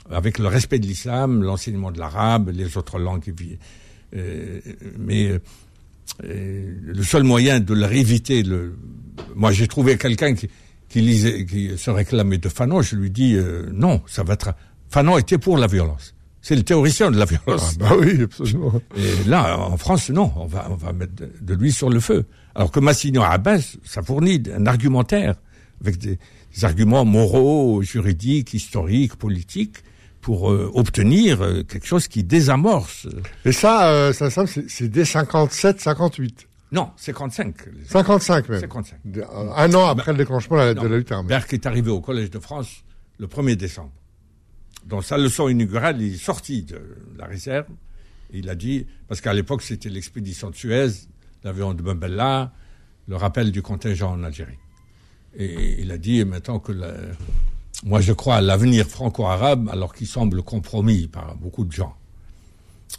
avec 0.10 0.38
le 0.38 0.47
respect 0.47 0.80
de 0.80 0.86
l'islam, 0.86 1.43
l'enseignement 1.43 1.91
de 1.91 1.99
l'arabe, 1.99 2.49
les 2.53 2.77
autres 2.77 2.99
langues. 2.99 3.34
Euh, 4.15 4.62
mais 4.99 5.39
euh, 6.23 6.75
le 6.82 7.03
seul 7.03 7.23
moyen 7.23 7.60
de 7.60 7.73
leur 7.73 7.91
éviter 7.91 8.43
le... 8.43 8.77
Moi, 9.36 9.51
j'ai 9.51 9.67
trouvé 9.67 9.97
quelqu'un 9.97 10.36
qui, 10.36 10.49
qui, 10.89 11.02
lisait, 11.02 11.45
qui 11.45 11.78
se 11.78 11.89
réclamait 11.89 12.38
de 12.38 12.50
Fanon. 12.50 12.82
Je 12.82 12.95
lui 12.95 13.12
dis 13.12 13.36
euh, 13.36 13.69
non, 13.73 14.02
ça 14.08 14.23
va 14.23 14.34
être. 14.34 14.54
Fanon 14.89 15.17
était 15.17 15.38
pour 15.38 15.58
la 15.58 15.67
violence. 15.67 16.13
C'est 16.41 16.56
le 16.56 16.63
théoricien 16.63 17.12
de 17.12 17.17
la 17.17 17.26
violence. 17.26 17.76
Ah 17.76 17.89
bah 17.89 17.95
oui, 18.00 18.21
absolument. 18.23 18.71
Et 18.95 19.28
là, 19.28 19.58
en 19.60 19.76
France, 19.76 20.10
non, 20.10 20.32
on 20.38 20.45
va, 20.45 20.67
on 20.69 20.76
va 20.76 20.93
mettre 20.93 21.13
de 21.41 21.54
lui 21.54 21.71
sur 21.71 21.89
le 21.89 22.00
feu. 22.00 22.26
Alors 22.56 22.71
que 22.71 22.80
Massignon 22.80 23.23
Abbas, 23.23 23.76
ça 23.84 24.02
fournit 24.02 24.41
un 24.56 24.65
argumentaire 24.65 25.36
avec 25.82 25.97
des, 25.97 26.17
arguments 26.63 27.06
moraux, 27.06 27.84
juridiques, 27.84 28.54
historiques, 28.54 29.15
politiques 29.15 29.78
pour 30.21 30.52
euh, 30.52 30.71
obtenir 30.73 31.41
euh, 31.43 31.63
quelque 31.63 31.86
chose 31.86 32.08
qui 32.08 32.23
désamorce. 32.23 33.08
Et 33.45 33.52
ça, 33.52 33.89
euh, 33.89 34.12
ça 34.12 34.32
semble, 34.32 34.50
c'est 34.50 34.88
dès 34.88 35.06
57, 35.06 35.80
58. 35.80 36.47
Non, 36.71 36.91
55. 36.97 37.56
55 37.86 38.49
même. 38.49 38.60
55. 38.60 38.99
Un 39.56 39.73
an 39.73 39.86
après 39.86 40.12
le 40.12 40.17
déclenchement 40.17 40.58
de 40.58 40.62
la, 40.62 40.73
de 40.73 40.88
la 40.88 40.97
lutte 40.97 41.12
armée. 41.12 41.30
Berck 41.30 41.53
est 41.53 41.65
arrivé 41.65 41.89
au 41.89 42.01
Collège 42.01 42.30
de 42.30 42.39
France 42.39 42.84
le 43.19 43.27
1er 43.27 43.56
décembre. 43.56 43.91
Dans 44.86 45.01
sa 45.01 45.17
leçon 45.17 45.49
inaugurale, 45.49 46.01
il 46.01 46.13
est 46.13 46.17
sorti 46.17 46.63
de 46.63 46.80
la 47.17 47.25
réserve. 47.25 47.67
il 48.32 48.49
a 48.49 48.56
dit, 48.56 48.86
parce 49.08 49.21
qu'à 49.21 49.34
l'époque 49.34 49.62
c'était 49.62 49.89
l'expédition 49.89 50.49
de 50.49 50.56
Suez, 50.56 50.89
l'avion 51.43 51.73
de 51.73 51.82
Mbella, 51.82 52.53
le 53.08 53.15
rappel 53.15 53.51
du 53.51 53.62
contingent 53.62 54.12
en 54.12 54.23
Algérie. 54.23 54.60
Et 55.36 55.82
il 55.82 55.91
a 55.91 55.97
dit 55.97 56.23
maintenant 56.25 56.60
que 56.60 56.71
moi 57.84 58.01
je 58.01 58.13
crois 58.13 58.36
à 58.38 58.41
l'avenir 58.41 58.88
franco-arabe 58.88 59.69
alors 59.71 59.93
qu'il 59.93 60.08
semble 60.08 60.41
compromis 60.41 61.08
par 61.08 61.36
beaucoup 61.36 61.63
de 61.65 61.71
gens. 61.71 61.95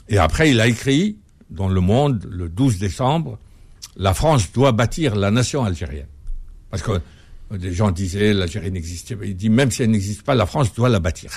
Et 0.09 0.19
après 0.19 0.51
il 0.51 0.61
a 0.61 0.67
écrit 0.67 1.19
dans 1.51 1.69
Le 1.69 1.81
Monde 1.81 2.29
le 2.31 2.49
12 2.49 2.79
décembre, 2.79 3.39
la 3.99 4.15
France 4.15 4.51
doit 4.53 4.73
bâtir 4.73 5.15
la 5.17 5.31
nation 5.31 5.65
algérienne. 5.65 6.07
Parce 6.71 6.83
que 6.83 7.01
des 7.51 7.73
gens 7.73 7.91
disaient 7.91 8.33
l'Algérie 8.33 8.71
n'existait 8.71 9.17
pas. 9.17 9.25
Il 9.25 9.37
dit 9.37 9.51
même 9.51 9.71
si 9.71 9.83
elle 9.83 9.91
n'existe 9.91 10.23
pas, 10.23 10.35
la 10.35 10.47
France 10.47 10.75
doit 10.75 10.89
la 10.89 11.01
bâtir. 11.01 11.31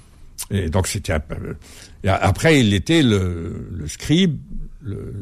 Et 0.50 0.70
donc 0.70 0.86
c'était 0.86 1.14
après 2.04 2.60
il 2.60 2.72
était 2.72 3.02
le, 3.02 3.68
le 3.70 3.88
scribe 3.88 4.38
le, 4.80 5.14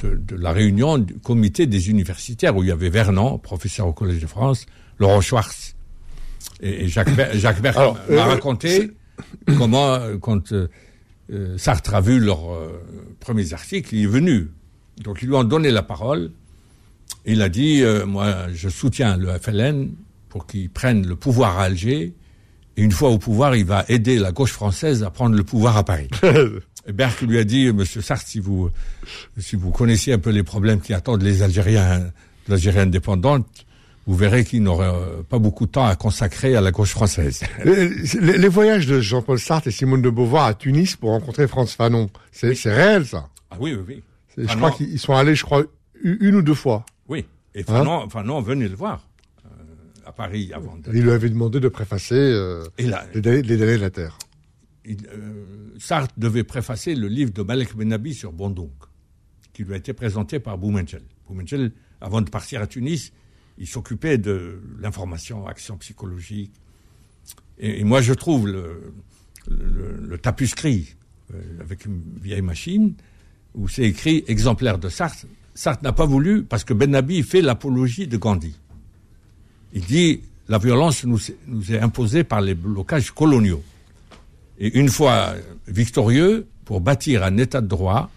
de, 0.00 0.16
de, 0.16 0.36
la 0.36 0.52
réunion 0.52 0.98
du 0.98 1.14
comité 1.14 1.66
des 1.66 1.88
universitaires 1.88 2.56
où 2.56 2.62
il 2.62 2.68
y 2.68 2.72
avait 2.72 2.90
Vernon, 2.90 3.38
professeur 3.38 3.86
au 3.86 3.92
Collège 3.92 4.20
de 4.20 4.26
France, 4.26 4.66
Laurent 4.98 5.20
Schwartz 5.20 5.74
et, 6.60 6.88
Jacques, 6.88 7.08
Jacques 7.34 7.62
m'a 7.62 7.70
euh, 7.78 8.22
raconté 8.22 8.90
comment, 9.58 9.98
quand 10.20 10.52
euh, 10.52 10.68
euh, 11.32 11.56
Sartre 11.58 11.94
a 11.94 12.00
vu 12.00 12.20
leurs 12.20 12.58
premiers 13.20 13.52
articles, 13.52 13.94
il 13.94 14.02
est 14.02 14.06
venu. 14.06 14.50
Donc 15.02 15.22
ils 15.22 15.28
lui 15.28 15.34
ont 15.34 15.44
donné 15.44 15.70
la 15.70 15.82
parole. 15.82 16.30
Il 17.26 17.42
a 17.42 17.48
dit, 17.48 17.82
moi 18.06 18.48
je 18.52 18.68
soutiens 18.68 19.16
le 19.16 19.28
FLN 19.38 19.90
pour 20.28 20.46
qu'il 20.46 20.68
prenne 20.70 21.06
le 21.06 21.16
pouvoir 21.16 21.58
à 21.58 21.64
Alger. 21.64 22.12
Et 22.76 22.82
une 22.82 22.92
fois 22.92 23.10
au 23.10 23.18
pouvoir, 23.18 23.54
il 23.54 23.64
va 23.64 23.84
aider 23.88 24.18
la 24.18 24.32
gauche 24.32 24.52
française 24.52 25.04
à 25.04 25.10
prendre 25.10 25.36
le 25.36 25.44
pouvoir 25.44 25.76
à 25.76 25.84
Paris. 25.84 26.08
Berck 26.92 27.22
lui 27.22 27.38
a 27.38 27.44
dit, 27.44 27.72
Monsieur 27.72 28.02
Sartre, 28.02 28.26
si 28.26 28.40
vous, 28.40 28.68
si 29.38 29.56
vous 29.56 29.70
connaissiez 29.70 30.14
un 30.14 30.18
peu 30.18 30.30
les 30.30 30.42
problèmes 30.42 30.80
qui 30.80 30.92
attendent 30.92 31.22
les 31.22 31.42
Algériens, 31.42 32.10
l'Algérie 32.48 32.80
indépendante, 32.80 33.46
vous 34.06 34.16
verrez 34.16 34.44
qu'il 34.44 34.62
n'aurait 34.62 34.92
pas 35.28 35.38
beaucoup 35.38 35.66
de 35.66 35.70
temps 35.70 35.86
à 35.86 35.96
consacrer 35.96 36.56
à 36.56 36.60
la 36.60 36.72
gauche 36.72 36.90
française. 36.90 37.42
Les, 37.64 38.48
voyages 38.48 38.86
de 38.86 39.00
Jean-Paul 39.00 39.38
Sartre 39.38 39.68
et 39.68 39.70
Simone 39.70 40.02
de 40.02 40.10
Beauvoir 40.10 40.44
à 40.44 40.54
Tunis 40.54 40.96
pour 40.96 41.10
rencontrer 41.10 41.48
Franz 41.48 41.74
Fanon, 41.74 42.10
c'est 42.30 42.52
réel 42.66 43.06
ça? 43.06 43.28
Ah 43.50 43.56
oui, 43.58 43.74
oui, 43.74 43.84
oui. 43.88 44.02
Je 44.36 44.56
crois 44.56 44.70
qu'ils 44.72 44.98
sont 44.98 45.14
allés, 45.14 45.34
je 45.34 45.44
crois, 45.44 45.64
une 46.02 46.36
ou 46.36 46.42
deux 46.42 46.54
fois. 46.54 46.84
Oui, 47.08 47.24
et 47.54 47.62
Fanon, 47.62 48.08
Fanon 48.08 48.40
venait 48.40 48.68
le 48.68 48.76
voir 48.76 49.06
euh, 49.44 49.48
à 50.06 50.12
Paris 50.12 50.52
avant. 50.52 50.76
Il 50.92 51.02
lui 51.02 51.10
avait 51.10 51.30
demandé 51.30 51.60
de 51.60 51.68
préfacer 51.68 52.14
euh, 52.14 52.64
les, 52.78 53.42
les 53.42 53.56
de 53.56 53.64
la 53.76 53.90
Terre 53.90 54.18
il, 54.84 55.06
euh, 55.08 55.44
Sartre 55.78 56.14
devait 56.18 56.44
préfacer 56.44 56.94
le 56.94 57.08
livre 57.08 57.32
de 57.32 57.42
Malek 57.42 57.74
Benabi 57.74 58.14
sur 58.14 58.32
Bondouk, 58.32 58.72
qui 59.52 59.64
lui 59.64 59.74
a 59.74 59.76
été 59.76 59.92
présenté 59.92 60.38
par 60.38 60.58
Boumengel. 60.58 61.02
Boumengel, 61.26 61.72
avant 62.00 62.20
de 62.20 62.30
partir 62.30 62.60
à 62.62 62.66
Tunis, 62.66 63.12
il 63.58 63.66
s'occupait 63.66 64.18
de 64.18 64.60
l'information, 64.78 65.46
action 65.46 65.76
psychologique. 65.78 66.52
Et, 67.58 67.84
moi, 67.84 68.00
je 68.00 68.12
trouve 68.12 68.48
le, 68.48 68.92
le, 69.48 70.18
tapuscrit 70.18 70.96
euh, 71.32 71.60
avec 71.60 71.84
une 71.84 72.02
vieille 72.20 72.42
machine, 72.42 72.94
où 73.54 73.68
c'est 73.68 73.84
écrit 73.84 74.24
exemplaire 74.26 74.78
de 74.78 74.88
Sartre. 74.88 75.26
Sartre 75.54 75.84
n'a 75.84 75.92
pas 75.92 76.06
voulu, 76.06 76.42
parce 76.42 76.64
que 76.64 76.74
Ben 76.74 76.94
Abi 76.94 77.22
fait 77.22 77.40
l'apologie 77.40 78.06
de 78.06 78.16
Gandhi. 78.16 78.54
Il 79.72 79.82
dit, 79.82 80.20
la 80.48 80.58
violence 80.58 81.04
nous, 81.04 81.20
nous 81.46 81.72
est 81.72 81.78
imposée 81.78 82.24
par 82.24 82.40
les 82.40 82.54
blocages 82.54 83.10
coloniaux. 83.12 83.62
Et 84.58 84.78
une 84.78 84.88
fois 84.88 85.34
victorieux, 85.66 86.46
pour 86.64 86.80
bâtir 86.80 87.22
un 87.22 87.36
état 87.36 87.60
de 87.60 87.66
droit, 87.66 88.10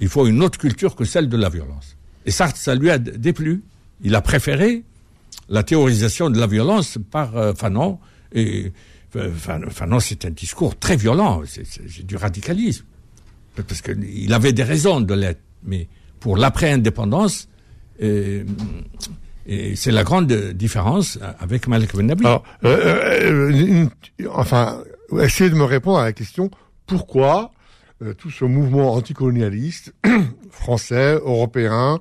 il 0.00 0.08
faut 0.08 0.26
une 0.26 0.42
autre 0.42 0.58
culture 0.58 0.94
que 0.94 1.04
celle 1.04 1.28
de 1.28 1.36
la 1.36 1.48
violence. 1.48 1.96
Et 2.26 2.30
Sartre, 2.30 2.58
ça 2.58 2.74
lui 2.74 2.90
a 2.90 2.98
déplu. 2.98 3.62
Il 4.02 4.14
a 4.14 4.20
préféré 4.20 4.84
la 5.48 5.62
théorisation 5.62 6.30
de 6.30 6.38
la 6.38 6.46
violence 6.46 6.98
par 7.10 7.36
euh, 7.36 7.54
Fanon. 7.54 7.98
Et 8.32 8.72
euh, 9.16 9.32
Fanon, 9.32 10.00
c'est 10.00 10.24
un 10.24 10.30
discours 10.30 10.78
très 10.78 10.96
violent, 10.96 11.42
c'est 11.46 12.06
du 12.06 12.16
radicalisme. 12.16 12.84
Parce 13.66 13.82
qu'il 13.82 14.32
avait 14.32 14.52
des 14.52 14.62
raisons 14.62 15.00
de 15.00 15.14
l'être. 15.14 15.40
Mais 15.64 15.88
pour 16.20 16.36
l'après-indépendance, 16.36 17.48
euh, 18.02 18.44
c'est 19.74 19.90
la 19.90 20.04
grande 20.04 20.32
différence 20.32 21.18
avec 21.40 21.66
Malik 21.66 21.96
Ben 21.96 22.06
Nabi. 22.06 22.26
Alors, 22.26 22.44
euh, 22.64 23.86
enfin, 24.32 24.82
essayez 25.20 25.50
de 25.50 25.54
me 25.54 25.64
répondre 25.64 25.98
à 25.98 26.04
la 26.04 26.12
question 26.12 26.50
pourquoi 26.86 27.52
tout 28.18 28.30
ce 28.30 28.44
mouvement 28.44 28.92
anticolonialiste 28.92 29.92
français, 30.50 31.14
européen, 31.14 31.98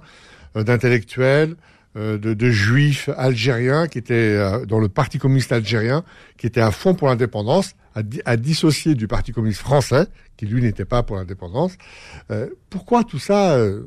d'intellectuels, 0.56 1.52
euh, 1.52 1.77
de, 1.98 2.34
de, 2.34 2.50
juifs 2.52 3.10
algériens 3.18 3.88
qui 3.88 3.98
étaient 3.98 4.14
euh, 4.14 4.66
dans 4.66 4.80
le 4.80 4.88
Parti 4.88 5.18
communiste 5.18 5.52
algérien, 5.52 6.04
qui 6.38 6.46
étaient 6.46 6.62
à 6.62 6.72
fond 6.72 6.94
pour 6.94 7.08
l'indépendance, 7.08 7.76
à, 7.96 8.02
à, 8.26 8.38
dissocier 8.38 8.94
du 8.94 9.08
Parti 9.08 9.32
communiste 9.32 9.62
français, 9.62 10.06
qui 10.38 10.46
lui 10.46 10.62
n'était 10.62 10.86
pas 10.86 11.02
pour 11.02 11.16
l'indépendance. 11.16 11.74
Euh, 12.30 12.50
pourquoi 12.70 13.04
tout 13.04 13.20
ça 13.20 13.56
euh, 13.56 13.84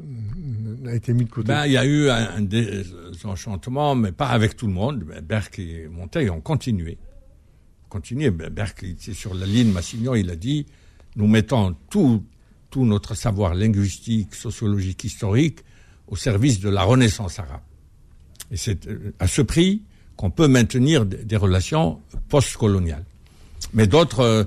a 0.86 0.94
été 0.94 1.12
mis 1.12 1.24
de 1.24 1.30
côté? 1.30 1.48
Ben, 1.48 1.66
Il 1.66 1.72
y 1.72 1.76
a 1.76 1.84
eu 1.84 2.10
un, 2.10 2.36
un 2.36 2.40
désenchantement, 2.40 3.94
mais 3.94 4.12
pas 4.12 4.28
avec 4.28 4.56
tout 4.56 4.66
le 4.66 4.72
monde. 4.72 5.04
Berck 5.22 5.58
et 5.58 5.86
Montaigne 5.88 6.30
ont 6.30 6.40
continué. 6.40 6.98
Continué. 7.88 8.30
Berck 8.30 8.82
était 8.82 9.14
sur 9.14 9.34
la 9.34 9.46
ligne 9.46 9.72
Massignon, 9.72 10.14
il 10.14 10.30
a 10.30 10.36
dit, 10.36 10.66
nous 11.16 11.26
mettons 11.26 11.76
tout, 11.88 12.24
tout 12.70 12.84
notre 12.84 13.14
savoir 13.14 13.54
linguistique, 13.54 14.34
sociologique, 14.34 15.04
historique 15.04 15.60
au 16.08 16.16
service 16.16 16.60
de 16.60 16.68
la 16.68 16.82
renaissance 16.82 17.38
arabe. 17.38 17.60
Et 18.50 18.56
c'est 18.56 18.86
euh, 18.86 19.12
à 19.18 19.26
ce 19.26 19.42
prix 19.42 19.82
qu'on 20.16 20.30
peut 20.30 20.48
maintenir 20.48 21.06
des 21.06 21.36
relations 21.36 22.00
post-coloniales. 22.28 23.04
Mais 23.72 23.86
d'autres, 23.86 24.20
euh, 24.20 24.44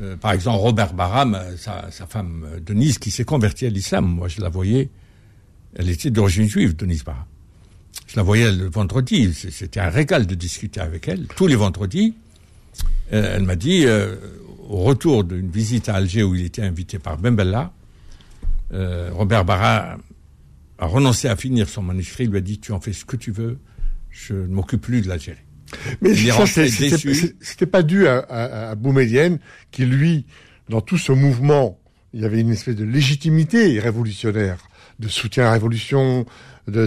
euh, 0.00 0.16
par 0.16 0.32
exemple 0.32 0.58
Robert 0.58 0.94
Barham, 0.94 1.38
sa, 1.56 1.90
sa 1.90 2.06
femme 2.06 2.46
Denise, 2.64 2.98
qui 2.98 3.10
s'est 3.10 3.24
convertie 3.24 3.66
à 3.66 3.70
l'islam, 3.70 4.06
moi 4.06 4.28
je 4.28 4.40
la 4.40 4.48
voyais, 4.48 4.88
elle 5.76 5.90
était 5.90 6.10
d'origine 6.10 6.48
juive, 6.48 6.74
Denise 6.74 7.04
Barham. 7.04 7.24
Je 8.06 8.16
la 8.16 8.22
voyais 8.22 8.50
le 8.50 8.68
vendredi, 8.68 9.32
c'était 9.32 9.80
un 9.80 9.88
régal 9.88 10.26
de 10.26 10.34
discuter 10.34 10.80
avec 10.80 11.08
elle, 11.08 11.26
tous 11.36 11.46
les 11.46 11.56
vendredis. 11.56 12.14
elle 13.10 13.44
m'a 13.44 13.56
dit, 13.56 13.86
au 14.68 14.78
retour 14.78 15.24
d'une 15.24 15.50
visite 15.50 15.88
à 15.88 15.94
Alger 15.94 16.22
où 16.22 16.34
il 16.34 16.44
était 16.44 16.62
invité 16.62 16.98
par 16.98 17.16
Ben 17.18 17.34
Bella, 17.34 17.72
Robert 18.70 19.44
Barham 19.44 20.00
a 20.82 20.86
renoncé 20.86 21.28
à 21.28 21.36
finir 21.36 21.68
son 21.68 21.80
manuscrit, 21.80 22.24
il 22.24 22.30
lui 22.30 22.38
a 22.38 22.40
dit 22.40 22.58
tu 22.58 22.72
en 22.72 22.80
fais 22.80 22.92
ce 22.92 23.04
que 23.04 23.14
tu 23.14 23.30
veux, 23.30 23.58
je 24.10 24.34
ne 24.34 24.48
m'occupe 24.48 24.80
plus 24.80 25.00
de 25.00 25.08
l'Algérie. 25.08 25.38
Mais 26.00 26.12
c'était 27.40 27.66
pas 27.66 27.84
dû 27.84 28.08
à, 28.08 28.18
à, 28.18 28.70
à 28.70 28.74
Boumedienne, 28.74 29.38
qui 29.70 29.86
lui, 29.86 30.26
dans 30.68 30.80
tout 30.80 30.98
ce 30.98 31.12
mouvement, 31.12 31.78
il 32.12 32.22
y 32.22 32.24
avait 32.24 32.40
une 32.40 32.50
espèce 32.50 32.74
de 32.74 32.84
légitimité 32.84 33.78
révolutionnaire, 33.78 34.58
de 34.98 35.06
soutien 35.06 35.44
à 35.44 35.46
la 35.46 35.52
révolution, 35.52 36.26
de, 36.66 36.86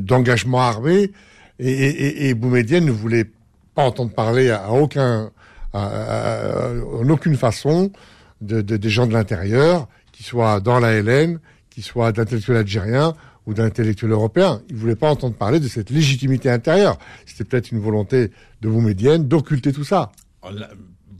d'engagement 0.00 0.58
de, 0.58 0.64
de, 0.64 0.76
armé, 0.76 1.12
et, 1.60 1.70
et, 1.70 2.28
et 2.30 2.34
Boumedienne 2.34 2.84
ne 2.84 2.90
voulait 2.90 3.30
pas 3.76 3.84
entendre 3.84 4.12
parler 4.12 4.50
à, 4.50 4.72
aucun, 4.72 5.30
en 5.72 7.08
aucune 7.08 7.36
façon 7.36 7.92
de, 8.40 8.60
des 8.60 8.90
gens 8.90 9.06
de 9.06 9.12
l'intérieur, 9.12 9.88
qui 10.10 10.24
soient 10.24 10.58
dans 10.58 10.80
la 10.80 11.00
LN, 11.00 11.38
qu'il 11.80 11.90
soit 11.90 12.12
d'intellectuels 12.12 12.58
algériens 12.58 13.14
ou 13.46 13.54
d'intellectuels 13.54 14.10
européens. 14.10 14.60
Il 14.68 14.76
ne 14.76 14.80
voulait 14.80 14.96
pas 14.96 15.10
entendre 15.10 15.34
parler 15.34 15.60
de 15.60 15.68
cette 15.68 15.88
légitimité 15.88 16.50
intérieure. 16.50 16.98
C'était 17.24 17.44
peut-être 17.44 17.72
une 17.72 17.80
volonté 17.80 18.30
de 18.60 18.68
Boumedienne 18.68 19.26
d'occulter 19.26 19.72
tout 19.72 19.84
ça. 19.84 20.12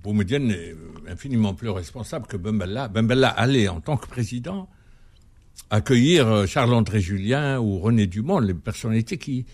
Boumedienne 0.03 0.51
est 0.51 0.75
infiniment 1.09 1.55
plus 1.55 1.70
responsable 1.70 2.27
que 2.27 2.37
Bembella. 2.37 2.88
Bembella 2.88 3.29
allait, 3.29 3.68
en 3.68 3.81
tant 3.81 3.96
que 3.96 4.07
président, 4.07 4.68
accueillir 5.70 6.29
euh, 6.29 6.46
Charles-André 6.46 7.01
Julien 7.01 7.59
ou 7.59 7.79
René 7.79 8.07
Dumont, 8.07 8.38
les 8.38 8.55
personnalités 8.55 9.16
qui, 9.16 9.46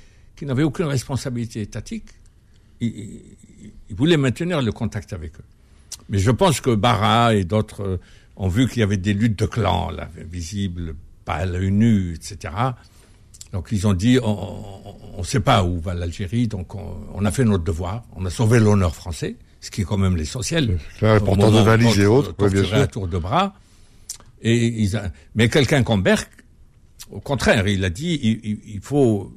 n'avaient 0.43 0.65
aucune 0.65 0.87
responsabilité 0.87 1.61
étatique. 1.63 2.09
Il, 2.81 3.23
il, 3.89 3.97
voulait 3.97 4.17
maintenir 4.17 4.61
le 4.61 4.73
contact 4.73 5.13
avec 5.13 5.39
eux. 5.39 5.45
Mais 6.09 6.19
je 6.19 6.31
pense 6.31 6.61
que 6.61 6.75
Barra 6.75 7.35
et 7.35 7.45
d'autres 7.45 7.83
euh, 7.83 8.01
ont 8.37 8.49
vu 8.49 8.69
qu'il 8.69 8.81
y 8.81 8.83
avait 8.83 8.97
des 8.97 9.15
luttes 9.15 9.39
de 9.39 9.47
clans, 9.47 9.91
là, 9.91 10.09
visibles, 10.31 10.95
pas 11.25 11.35
à 11.35 11.47
l'œil 11.47 11.71
nu, 11.71 12.15
etc. 12.15 12.53
Donc 13.53 13.69
ils 13.73 13.87
ont 13.87 13.95
dit, 13.95 14.19
on 14.23 15.19
ne 15.19 15.25
sait 15.25 15.41
pas 15.41 15.65
où 15.65 15.81
va 15.81 15.95
l'Algérie, 15.95 16.47
donc 16.47 16.75
on, 16.75 16.97
on, 17.15 17.25
a 17.25 17.31
fait 17.31 17.45
notre 17.45 17.65
devoir, 17.65 18.05
on 18.15 18.25
a 18.27 18.31
sauvé 18.31 18.59
l'honneur 18.59 18.95
français, 18.95 19.37
ce 19.61 19.71
qui 19.71 19.83
est 19.83 19.85
quand 19.85 19.97
même 19.97 20.17
l'essentiel. 20.17 20.79
C'est 21.01 21.09
important 21.09 21.51
de 21.51 21.61
valises 21.61 21.99
et 21.99 22.07
autres, 22.07 22.35
bien 22.49 22.65
sûr. 22.65 22.77
un 22.77 22.87
tour 22.87 23.09
de 23.09 23.19
bras. 23.19 23.55
Et 24.43 24.67
ils 24.67 24.97
a... 24.97 25.11
Mais 25.35 25.49
quelqu'un 25.49 25.83
comme 25.83 26.03
Berck, 26.03 26.31
au 27.11 27.21
contraire, 27.21 27.67
il 27.67 27.85
a 27.85 27.91
dit, 27.91 28.19
il, 28.23 28.61
il 28.67 28.81
faut 28.81 29.33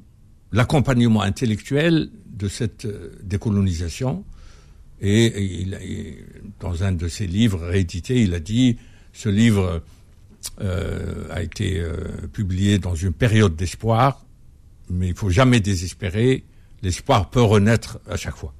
l'accompagnement 0.52 1.22
intellectuel 1.22 2.10
de 2.26 2.48
cette 2.48 2.84
euh, 2.84 3.12
décolonisation. 3.22 4.24
Et, 5.00 5.62
il, 5.62 5.78
dans 6.60 6.84
un 6.84 6.92
de 6.92 7.08
ses 7.08 7.26
livres 7.26 7.66
réédités, 7.66 8.22
il 8.22 8.34
a 8.34 8.40
dit 8.40 8.76
ce 9.12 9.28
livre 9.28 9.82
euh, 10.60 11.26
a 11.30 11.42
été 11.42 11.80
euh, 11.80 11.92
publié 12.32 12.78
dans 12.78 12.94
une 12.94 13.12
période 13.12 13.56
d'espoir, 13.56 14.24
mais 14.88 15.08
il 15.08 15.14
faut 15.14 15.30
jamais 15.30 15.60
désespérer. 15.60 16.44
L'espoir 16.82 17.30
peut 17.30 17.42
renaître 17.42 17.98
à 18.08 18.16
chaque 18.16 18.36
fois. 18.36 18.54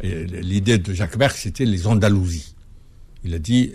Et 0.00 0.24
l'idée 0.24 0.78
de 0.78 0.92
Jacques 0.94 1.18
Berck, 1.18 1.36
c'était 1.36 1.64
les 1.64 1.86
Andalousies. 1.86 2.54
Il 3.24 3.34
a 3.34 3.38
dit 3.38 3.72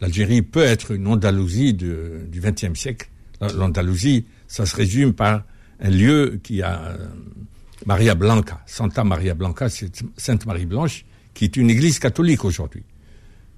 l'Algérie 0.00 0.42
peut 0.42 0.62
être 0.62 0.92
une 0.92 1.06
Andalousie 1.06 1.74
de, 1.74 2.26
du 2.28 2.40
XXe 2.40 2.78
siècle. 2.78 3.08
L'Andalousie, 3.40 4.26
ça 4.46 4.66
se 4.66 4.76
résume 4.76 5.12
par 5.12 5.42
un 5.80 5.90
lieu 5.90 6.38
qui 6.42 6.62
a 6.62 6.82
euh, 6.82 7.08
Maria 7.86 8.14
Blanca, 8.14 8.62
Santa 8.66 9.04
Maria 9.04 9.34
Blanca, 9.34 9.68
Sainte 10.16 10.46
Marie 10.46 10.66
Blanche, 10.66 11.04
qui 11.34 11.44
est 11.44 11.56
une 11.56 11.70
église 11.70 11.98
catholique 11.98 12.44
aujourd'hui 12.44 12.84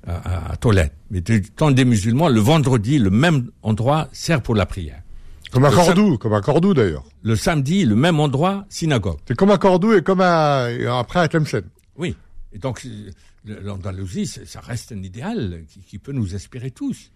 à, 0.06 0.52
à 0.52 0.56
Tolède. 0.56 0.92
Mais 1.10 1.20
du 1.20 1.42
temps 1.42 1.70
des 1.70 1.84
musulmans, 1.84 2.28
le 2.28 2.40
vendredi, 2.40 2.98
le 2.98 3.10
même 3.10 3.50
endroit 3.62 4.08
sert 4.12 4.42
pour 4.42 4.54
la 4.54 4.66
prière. 4.66 5.02
Comme 5.52 5.64
à 5.64 5.70
Cordoue, 5.70 6.18
comme 6.18 6.34
à 6.34 6.40
Cordoue 6.40 6.74
d'ailleurs. 6.74 7.04
Le 7.22 7.36
samedi, 7.36 7.84
le 7.84 7.94
même 7.94 8.18
endroit, 8.18 8.66
synagogue. 8.68 9.18
C'est 9.26 9.36
comme 9.36 9.50
à 9.50 9.58
Cordoue 9.58 9.94
et 9.94 10.02
comme 10.02 10.20
à, 10.20 10.64
après 10.98 11.20
à 11.20 11.28
Tlemcen. 11.28 11.62
Oui. 11.96 12.16
Et 12.52 12.58
donc, 12.58 12.86
l'Andalousie, 13.44 14.26
ça 14.26 14.60
reste 14.60 14.92
un 14.92 15.02
idéal 15.02 15.62
qui, 15.68 15.80
qui 15.80 15.98
peut 15.98 16.12
nous 16.12 16.34
inspirer 16.34 16.72
tous. 16.72 17.12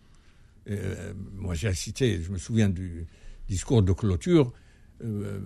Euh, 0.71 1.13
moi, 1.37 1.55
j'ai 1.55 1.73
cité, 1.75 2.21
je 2.25 2.31
me 2.31 2.39
souviens 2.39 2.69
du 2.69 3.07
discours 3.49 3.83
de 3.83 3.93
clôture, 3.93 4.53
euh, 5.05 5.41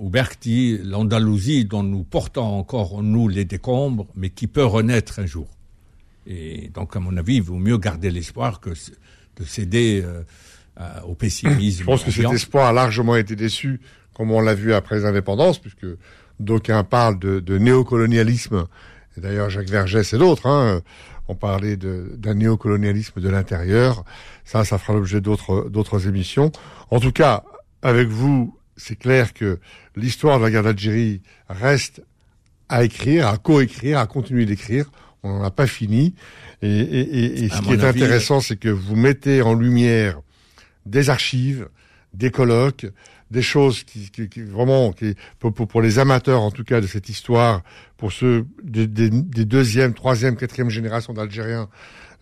Hubert 0.00 0.30
dit 0.40 0.78
l'Andalousie 0.78 1.64
dont 1.64 1.82
nous 1.82 2.04
portons 2.04 2.42
encore 2.42 2.94
en 2.94 3.02
nous 3.02 3.28
les 3.28 3.44
décombres, 3.44 4.06
mais 4.14 4.30
qui 4.30 4.46
peut 4.46 4.64
renaître 4.64 5.18
un 5.18 5.26
jour. 5.26 5.48
Et 6.26 6.70
donc, 6.74 6.94
à 6.94 7.00
mon 7.00 7.16
avis, 7.16 7.36
il 7.36 7.42
vaut 7.42 7.56
mieux 7.56 7.78
garder 7.78 8.10
l'espoir 8.10 8.60
que 8.60 8.70
de 8.70 9.44
céder 9.44 10.04
euh, 10.04 10.22
au 11.06 11.14
pessimisme. 11.14 11.80
Je 11.80 11.84
pense 11.84 12.04
que 12.04 12.10
cet 12.10 12.30
espoir 12.32 12.66
a 12.66 12.72
largement 12.72 13.16
été 13.16 13.34
déçu, 13.34 13.80
comme 14.14 14.30
on 14.30 14.40
l'a 14.40 14.54
vu 14.54 14.74
après 14.74 15.00
l'indépendance, 15.00 15.58
puisque 15.58 15.86
d'aucuns 16.38 16.84
parlent 16.84 17.18
de, 17.18 17.40
de 17.40 17.58
néocolonialisme. 17.58 18.66
Et 19.16 19.20
d'ailleurs, 19.20 19.50
Jacques 19.50 19.70
Vergès 19.70 20.12
et 20.12 20.18
d'autres 20.18 20.46
hein, 20.46 20.82
ont 21.28 21.34
parlé 21.34 21.76
d'un 21.76 22.34
néocolonialisme 22.34 23.20
de 23.20 23.28
l'intérieur. 23.28 24.04
Ça, 24.44 24.64
ça 24.64 24.78
fera 24.78 24.92
l'objet 24.94 25.20
d'autres 25.20 25.68
d'autres 25.68 26.06
émissions. 26.08 26.52
En 26.90 27.00
tout 27.00 27.12
cas, 27.12 27.44
avec 27.82 28.08
vous, 28.08 28.56
c'est 28.76 28.96
clair 28.96 29.34
que 29.34 29.58
l'histoire 29.96 30.38
de 30.38 30.44
la 30.44 30.50
guerre 30.50 30.62
d'Algérie 30.62 31.22
reste 31.48 32.02
à 32.68 32.84
écrire, 32.84 33.28
à 33.28 33.38
coécrire, 33.38 33.98
à 33.98 34.06
continuer 34.06 34.46
d'écrire 34.46 34.90
on 35.22 35.40
n'a 35.40 35.50
pas 35.50 35.66
fini. 35.66 36.14
Et, 36.62 36.68
et, 36.68 37.44
et 37.44 37.48
ce 37.48 37.60
qui 37.62 37.72
est 37.72 37.84
intéressant, 37.84 38.40
c'est 38.40 38.56
que 38.56 38.68
vous 38.68 38.96
mettez 38.96 39.42
en 39.42 39.54
lumière 39.54 40.20
des 40.86 41.10
archives, 41.10 41.68
des 42.14 42.30
colloques, 42.30 42.86
des 43.30 43.42
choses 43.42 43.84
qui, 43.84 44.10
qui, 44.10 44.28
qui 44.28 44.42
vraiment, 44.42 44.92
qui, 44.92 45.14
pour, 45.38 45.82
les 45.82 45.98
amateurs 45.98 46.40
en 46.40 46.50
tout 46.50 46.64
cas 46.64 46.80
de 46.80 46.86
cette 46.86 47.08
histoire, 47.08 47.62
pour 47.96 48.12
ceux 48.12 48.46
des, 48.62 48.86
des, 48.86 49.10
des 49.10 49.44
deuxième, 49.44 49.92
troisième, 49.92 50.36
quatrième 50.36 50.70
générations 50.70 51.12
d'Algériens, 51.12 51.68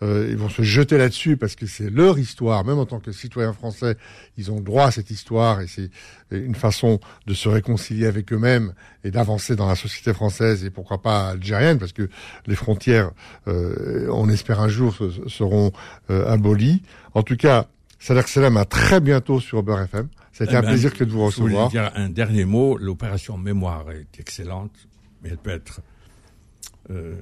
euh, 0.03 0.27
ils 0.29 0.37
vont 0.37 0.49
se 0.49 0.61
jeter 0.61 0.97
là-dessus 0.97 1.37
parce 1.37 1.55
que 1.55 1.65
c'est 1.65 1.89
leur 1.89 2.19
histoire, 2.19 2.63
même 2.63 2.77
en 2.77 2.85
tant 2.85 2.99
que 2.99 3.11
citoyens 3.11 3.53
français, 3.53 3.97
ils 4.37 4.51
ont 4.51 4.61
droit 4.61 4.85
à 4.85 4.91
cette 4.91 5.09
histoire 5.09 5.61
et 5.61 5.67
c'est 5.67 5.89
une 6.31 6.55
façon 6.55 6.99
de 7.25 7.33
se 7.33 7.49
réconcilier 7.49 8.05
avec 8.05 8.31
eux-mêmes 8.31 8.73
et 9.03 9.11
d'avancer 9.11 9.55
dans 9.55 9.67
la 9.67 9.75
société 9.75 10.13
française 10.13 10.63
et 10.65 10.69
pourquoi 10.69 11.01
pas 11.01 11.29
algérienne 11.29 11.79
parce 11.79 11.93
que 11.93 12.09
les 12.45 12.55
frontières, 12.55 13.11
euh, 13.47 14.07
on 14.11 14.29
espère 14.29 14.59
un 14.59 14.67
jour, 14.67 14.95
seront 15.27 15.71
euh, 16.09 16.31
abolies. 16.31 16.83
En 17.13 17.23
tout 17.23 17.37
cas, 17.37 17.67
Salah 17.99 18.23
Salam 18.23 18.57
à 18.57 18.65
très 18.65 18.99
bientôt 18.99 19.39
sur 19.39 19.59
Uber 19.59 19.77
FM. 19.85 20.07
C'était 20.31 20.53
eh 20.53 20.57
un 20.57 20.61
ben, 20.61 20.67
plaisir 20.67 20.93
que 20.93 21.03
de 21.03 21.11
vous 21.11 21.25
recevoir. 21.25 21.69
Je 21.69 21.77
dire 21.77 21.91
un 21.95 22.09
dernier 22.09 22.45
mot. 22.45 22.77
L'opération 22.77 23.37
mémoire 23.37 23.89
est 23.91 24.19
excellente, 24.19 24.71
mais 25.23 25.29
elle 25.29 25.37
peut 25.37 25.49
être, 25.49 25.81
euh, 26.91 27.15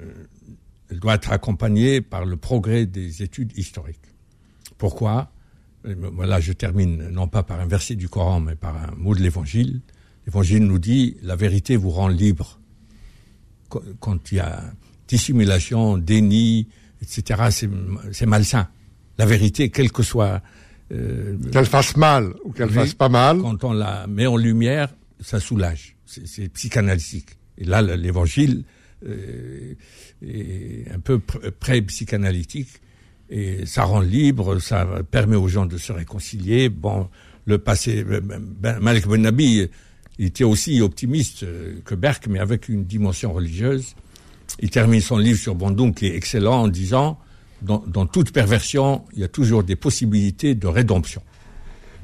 elle 0.90 1.00
doit 1.00 1.14
être 1.14 1.32
accompagnée 1.32 2.00
par 2.00 2.24
le 2.24 2.36
progrès 2.36 2.86
des 2.86 3.22
études 3.22 3.52
historiques. 3.56 4.00
Pourquoi? 4.78 5.30
Voilà, 5.84 6.40
je 6.40 6.52
termine 6.52 7.08
non 7.10 7.28
pas 7.28 7.42
par 7.42 7.60
un 7.60 7.66
verset 7.66 7.94
du 7.94 8.08
Coran, 8.08 8.40
mais 8.40 8.56
par 8.56 8.76
un 8.76 8.94
mot 8.96 9.14
de 9.14 9.20
l'Évangile. 9.20 9.80
L'Évangile 10.26 10.64
nous 10.64 10.78
dit 10.78 11.16
la 11.22 11.36
vérité 11.36 11.76
vous 11.76 11.90
rend 11.90 12.08
libre. 12.08 12.60
Quand 13.68 14.32
il 14.32 14.36
y 14.36 14.40
a 14.40 14.62
dissimulation, 15.08 15.98
déni, 15.98 16.68
etc., 17.02 17.68
c'est 18.12 18.26
malsain. 18.26 18.68
La 19.18 19.26
vérité, 19.26 19.70
quelle 19.70 19.92
que 19.92 20.02
soit 20.02 20.42
euh, 20.92 21.36
qu'elle 21.52 21.66
fasse 21.66 21.96
mal 21.96 22.32
ou 22.44 22.52
qu'elle 22.52 22.70
fasse 22.70 22.94
pas 22.94 23.08
mal. 23.08 23.40
Quand 23.40 23.64
on 23.64 23.72
la 23.72 24.06
met 24.06 24.26
en 24.26 24.36
lumière, 24.36 24.94
ça 25.20 25.40
soulage. 25.40 25.96
C'est 26.04 26.48
psychanalytique. 26.50 27.30
Et 27.58 27.64
là, 27.64 27.82
l'évangile 27.82 28.64
euh, 29.06 29.74
est 30.22 30.90
un 30.92 30.98
peu 30.98 31.18
pré-psychanalytique 31.18 32.80
et 33.30 33.66
ça 33.66 33.84
rend 33.84 34.00
libre, 34.00 34.58
ça 34.60 34.86
permet 35.10 35.36
aux 35.36 35.48
gens 35.48 35.66
de 35.66 35.78
se 35.78 35.92
réconcilier. 35.92 36.68
Bon, 36.68 37.08
le 37.44 37.58
passé, 37.58 38.04
euh, 38.08 38.20
ben, 38.20 38.78
Malik 38.80 39.06
Ben 39.06 39.22
Nabi, 39.22 39.68
il 40.18 40.26
était 40.26 40.44
aussi 40.44 40.80
optimiste 40.80 41.44
que 41.84 41.94
Berck, 41.94 42.26
mais 42.28 42.38
avec 42.38 42.68
une 42.68 42.84
dimension 42.84 43.32
religieuse. 43.32 43.94
Il 44.60 44.70
termine 44.70 45.00
son 45.00 45.18
livre 45.18 45.38
sur 45.38 45.54
Bandung 45.54 45.92
qui 45.92 46.06
est 46.06 46.16
excellent 46.16 46.62
en 46.62 46.68
disant 46.68 47.18
dans, 47.62 48.06
toute 48.06 48.32
perversion, 48.32 49.04
il 49.14 49.20
y 49.20 49.24
a 49.24 49.28
toujours 49.28 49.64
des 49.64 49.76
possibilités 49.76 50.54
de 50.54 50.66
rédemption. 50.66 51.22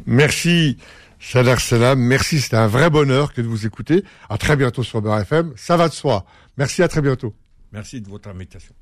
Merci, 0.07 0.79
Salah 1.21 1.59
Salam. 1.59 2.01
Merci, 2.01 2.41
c'était 2.41 2.57
un 2.57 2.67
vrai 2.67 2.91
bonheur 2.91 3.33
que 3.33 3.41
de 3.41 3.47
vous 3.47 3.67
écouter. 3.67 4.05
À 4.29 4.39
très 4.39 4.57
bientôt 4.57 4.83
sur 4.83 5.01
Beurre 5.01 5.21
FM. 5.21 5.53
Ça 5.57 5.77
va 5.77 5.89
de 5.89 5.95
soi. 5.95 6.25
Merci, 6.57 6.83
à 6.83 6.89
très 6.89 7.01
bientôt. 7.01 7.35
Merci 7.73 8.01
de 8.01 8.09
votre 8.09 8.29
invitation. 8.29 8.75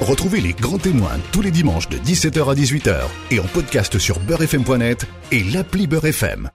Retrouvez 0.00 0.40
les 0.40 0.52
grands 0.52 0.78
témoins 0.78 1.18
tous 1.30 1.42
les 1.42 1.52
dimanches 1.52 1.88
de 1.88 1.96
17h 1.96 2.50
à 2.50 2.54
18h 2.54 3.02
et 3.30 3.38
en 3.38 3.44
podcast 3.44 3.98
sur 3.98 4.18
beurrefm.net 4.20 5.06
et 5.30 5.44
l'appli 5.44 5.86
Beurre 5.86 6.06
FM. 6.06 6.50